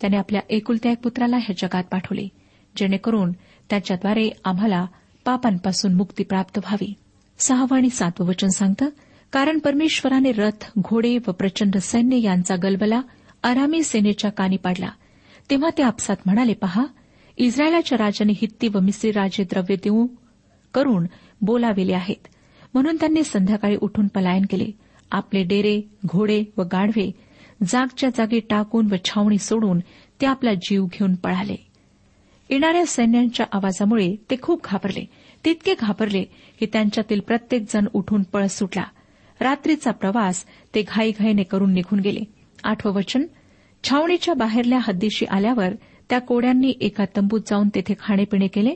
त्याने 0.00 0.16
आपल्या 0.16 0.40
एकुलत्या 0.50 0.92
एक 0.92 0.98
पुत्राला 0.98 1.36
ह्या 1.36 1.54
जगात 1.58 1.84
पाठवले 1.84 2.28
जेणेकरून 2.76 3.32
त्याच्याद्वारे 3.70 4.28
आम्हाला 4.44 4.86
पापांपासून 5.24 5.94
मुक्ती 5.94 6.24
प्राप्त 6.24 6.58
व्हावी 6.58 6.92
सहावं 7.38 7.76
आणि 7.76 7.90
सातवं 7.90 8.26
वचन 8.26 8.48
सांगतं 8.48 8.88
कारण 9.32 9.58
परमेश्वराने 9.58 10.32
रथ 10.32 10.64
घोडे 10.78 11.16
व 11.18 11.32
प्रचंड 11.32 11.76
सैन्य 11.76 12.18
यांचा 12.18 12.56
गलबला 12.56 13.00
आरामी 13.42 13.82
सेनेच्या 13.82 14.30
कानी 14.30 14.56
पाडला 14.56 14.90
तेव्हा 15.50 15.70
ते 15.78 15.82
आपसात 15.82 16.16
म्हणाले 16.26 16.54
पहा 16.54 16.84
इस्रायलाच्या 17.38 17.98
राजाने 17.98 18.32
हित्ती 18.32 18.68
व 18.68 18.78
मिस्री 18.78 19.10
राजे 19.10 19.44
द्रव्य 19.44 19.76
देऊ 19.76 20.06
करून 20.74 21.06
बोलाविले 21.40 21.92
आहेत 21.92 22.28
म्हणून 22.74 22.96
त्यांनी 22.96 23.22
संध्याकाळी 23.24 23.76
उठून 23.76 24.06
पलायन 24.06 24.44
केले 24.50 24.70
आपले 25.10 25.42
डेरे 25.42 25.80
घोडे 26.06 26.42
व 26.56 26.62
गाढवे 26.62 27.10
जागच्या 27.66 28.10
जागी 28.16 28.40
टाकून 28.40 28.92
व 28.92 28.96
छावणी 29.04 29.38
सोडून 29.38 29.80
ते 30.20 30.26
आपला 30.26 30.54
जीव 30.54 30.86
घेऊन 30.86 31.14
पळाले 31.14 31.56
येणाऱ्या 32.50 32.84
सैन्यांच्या 32.86 33.46
आवाजामुळे 33.52 34.14
ते 34.30 34.36
खूप 34.42 34.64
घाबरले 34.64 35.04
तितके 35.44 35.74
घाबरले 35.74 36.22
की 36.60 36.66
त्यांच्यातील 36.66 37.20
प्रत्येक 37.20 37.64
जण 37.68 37.86
उठून 37.94 38.22
पळस 38.22 38.58
सुटला 38.58 38.84
रात्रीचा 39.40 39.90
प्रवास 39.90 40.44
ते 40.74 40.82
घाईघाईने 40.82 41.42
करून 41.42 41.72
निघून 41.72 42.00
गेले 42.00 42.20
आठवं 42.64 42.92
वचन 42.92 43.24
छावणीच्या 43.84 44.34
बाहेरल्या 44.34 44.78
हद्दीशी 44.82 45.26
आल्यावर 45.26 45.74
त्या 46.10 46.18
कोड्यांनी 46.18 46.72
एका 46.80 47.04
तंबूत 47.16 47.40
जाऊन 47.46 47.68
तेथे 47.74 47.94
खाणेपिणे 48.00 48.46
केले 48.46 48.74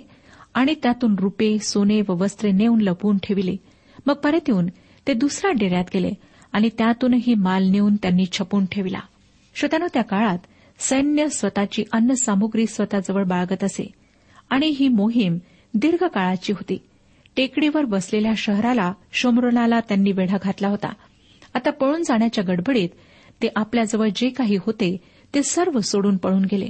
आणि 0.55 0.75
त्यातून 0.83 1.15
रुपे 1.19 1.57
सोने 1.59 2.01
व 2.09 2.15
वस्त्रे 2.19 2.51
नेऊन 2.53 2.81
लपवून 2.81 3.19
ठेविले 3.23 3.57
मग 4.07 4.15
परत 4.15 4.49
येऊन 4.49 4.67
ते 5.07 5.13
दुसऱ्या 5.13 5.51
डेऱ्यात 5.51 5.85
गेले 5.95 6.11
आणि 6.53 6.69
त्यातूनही 6.79 7.35
माल 7.35 7.69
नेऊन 7.71 7.97
त्यांनी 7.97 8.25
छपून 8.33 8.65
ठेविला 8.73 9.01
श्रोत्यानो 9.57 9.87
त्या 9.95 10.03
काळात 10.03 10.39
सैन्य 10.79 11.29
स्वतःची 11.29 11.85
अन्न 11.93 12.15
सामुग्री 12.15 12.67
स्वतःजवळ 12.67 13.25
बाळगत 13.25 13.65
असे 13.65 13.87
आणि 14.51 14.67
ही 14.69 14.89
मोहीम 14.89 15.39
दीर्घकाळाची 15.75 16.53
होती 16.53 16.79
टेकडीवर 17.37 17.85
बसलेल्या 17.85 18.33
शहराला 18.37 18.93
शोमरोनाला 19.13 19.81
त्यांनी 19.81 20.13
वेढा 20.13 20.37
घातला 20.43 20.69
होता 20.69 20.93
आता 21.55 21.71
पळून 21.71 22.03
जाण्याच्या 22.03 22.45
गडबडीत 22.45 22.89
ते 23.43 23.49
आपल्याजवळ 23.57 24.09
जे 24.17 24.29
काही 24.29 24.57
होते 24.57 24.97
ते 25.35 25.43
सर्व 25.43 25.81
सोडून 25.81 26.17
पळून 26.17 26.45
गेले 26.45 26.70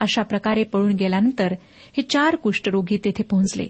अशा 0.00 0.22
प्रकारे 0.22 0.62
पळून 0.62 0.92
गेल्यानंतर 0.92 1.52
हे 1.96 2.02
चार 2.02 2.36
कुष्ठरोगी 2.36 2.96
तेथे 3.04 3.22
पोहोचले 3.22 3.66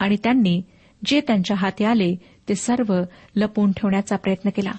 आणि 0.00 0.16
त्यांनी 0.24 0.60
जे 1.02 1.20
त्यांच्या 1.20 1.56
हाती 1.56 1.84
आले 1.84 2.14
ते 2.48 2.54
सर्व 2.54 2.94
लपवून 3.36 3.72
ठेवण्याचा 3.72 4.16
प्रयत्न 4.16 4.50
केला 4.50 4.72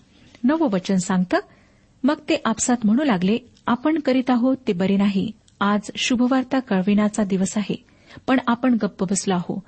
नववचन 0.44 0.98
सांगतं 0.98 1.40
मग 2.04 2.20
ते 2.30 2.42
आपसात 2.46 2.86
म्हणू 2.86 3.04
लागले 3.04 3.38
आपण 3.68 4.00
करीत 4.00 4.30
आहोत 4.30 4.58
ते 4.68 4.74
बरे 4.74 4.96
नाही 4.98 5.30
आज 5.62 5.90
शुभवार्ता 5.98 6.60
कळविण्याचा 6.60 7.24
दिवस 7.24 7.58
आहे 7.58 7.76
पण 8.28 8.40
आपण 8.48 8.78
गप्प 8.82 9.04
बसलो 9.04 9.34
आहो 9.34 9.60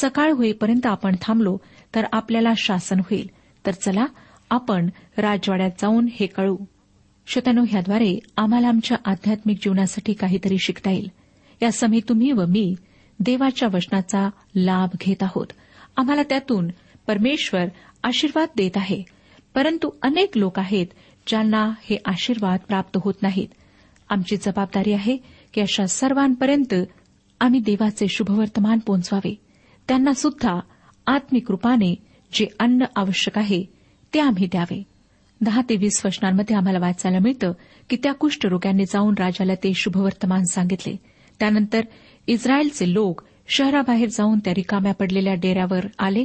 सकाळ 0.00 0.32
होईपर्यंत 0.32 0.86
आपण 0.86 1.16
थांबलो 1.22 1.56
तर 1.94 2.04
आपल्याला 2.12 2.52
शासन 2.58 3.00
होईल 3.00 3.26
तर 3.64 3.72
चला 3.74 4.06
आपण 4.50 4.88
राजवाड्यात 5.18 5.70
जाऊन 5.80 6.08
हे 6.12 6.26
कळू 6.26 6.56
शतानो 7.26 7.62
ह्याद्वारे 7.68 8.18
आम्हाला 8.36 8.68
आमच्या 8.68 8.96
आध्यात्मिक 9.04 9.58
जीवनासाठी 9.62 10.12
काहीतरी 10.12 10.56
शिकता 10.58 10.90
येईल 10.90 11.08
या 11.60 11.70
समी 11.72 12.00
तुम्ही 12.08 12.32
व 12.32 12.44
मी 12.48 12.74
देवाच्या 13.18 13.68
वचनाचा 13.72 14.28
लाभ 14.56 14.96
घेत 15.00 15.22
आहोत 15.22 15.46
आम्हाला 15.96 16.22
त्यातून 16.22 16.68
परमेश्वर 17.06 17.64
आशीर्वाद 18.02 18.48
देत 18.56 18.76
आहे 18.76 19.02
परंतु 19.54 19.90
अनेक 20.02 20.36
लोक 20.38 20.58
आहेत 20.58 20.86
ज्यांना 21.28 21.64
हे 21.82 21.96
आशीर्वाद 22.06 22.60
प्राप्त 22.68 22.98
होत 23.04 23.22
नाहीत 23.22 23.48
आमची 24.10 24.36
जबाबदारी 24.36 24.92
आहे 24.92 25.16
की 25.54 25.60
अशा 25.60 25.86
सर्वांपर्यंत 25.86 26.74
आम्ही 27.40 27.60
देवाचे 27.60 28.06
शुभवर्तमान 28.08 28.78
पोहोचवावे 28.78 29.34
त्यांना 29.88 30.12
सुद्धा 30.12 30.58
आत्मिक 31.06 31.50
रूपाने 31.50 31.94
जे 32.32 32.46
अन्न 32.60 32.84
आवश्यक 32.96 33.38
आहे 33.38 33.62
ते 34.12 34.20
आम्ही 34.20 34.46
द्यावे 34.46 34.82
दहा 35.40 35.60
ते 35.68 35.76
वीस 35.76 36.00
वर्षांमध्ये 36.04 36.56
आम्हाला 36.56 36.78
वाचायला 36.78 37.18
मिळतं 37.18 37.52
की 37.90 37.96
त्या 38.02 38.12
कुष्ठरोग्यांनी 38.12 38.84
जाऊन 38.84 39.14
राजाला 39.18 39.54
ते 39.54 39.72
शुभवर्तमान 39.74 40.44
सांगितले 40.44 40.94
त्यानंतर 41.40 41.80
इस्रायलचे 42.26 42.92
लोक 42.92 43.22
शहराबाहेर 43.48 44.08
जाऊन 44.08 44.38
त्या 44.38 44.54
रिकाम्या 44.54 44.92
पडलेल्या 44.94 45.34
डेऱ्यावर 45.34 45.86
आले 45.98 46.24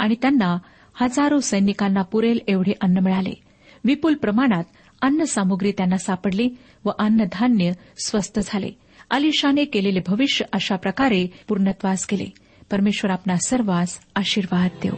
आणि 0.00 0.14
त्यांना 0.22 0.56
हजारो 1.00 1.40
सैनिकांना 1.40 2.02
पुरेल 2.02 2.38
एवढे 2.48 2.72
अन्न 2.80 2.98
मिळाले 2.98 3.43
विपुल 3.84 4.14
प्रमाणात 4.14 4.64
अन्न 5.02 5.24
सामुग्री 5.24 5.72
त्यांना 5.72 5.96
सापडली 5.96 6.48
व 6.84 6.90
अन्नधान्य 6.98 7.72
स्वस्त 8.06 8.40
झाले 8.42 8.70
आलिशाने 9.10 9.64
केलेले 9.64 10.00
भविष्य 10.06 10.44
अशा 10.52 10.76
प्रकारे 10.76 11.26
पूर्णत्वास 11.48 12.06
केले 12.06 12.26
परमेश्वर 12.70 13.10
आपला 13.10 13.36
सर्वांस 13.36 13.98
आशीर्वाद 14.14 14.70
देव 14.82 14.94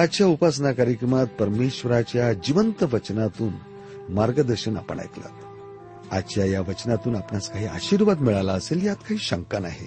आजच्या 0.00 0.26
उपासना 0.26 0.72
कार्यक्रमात 0.72 1.26
परमेश्वराच्या 1.26 2.32
जिवंत 2.32 2.82
वचनातून 2.92 3.52
मार्गदर्शन 4.08 4.76
आपण 4.76 5.00
ऐकलं 5.00 5.46
आजच्या 6.10 6.44
या 6.44 6.60
वचनातून 6.60 7.16
आपणास 7.16 7.50
काही 7.50 7.66
आशीर्वाद 7.66 8.20
मिळाला 8.20 8.52
असेल 8.52 8.86
यात 8.86 8.96
काही 8.96 9.18
शंका 9.18 9.58
नाही 9.58 9.86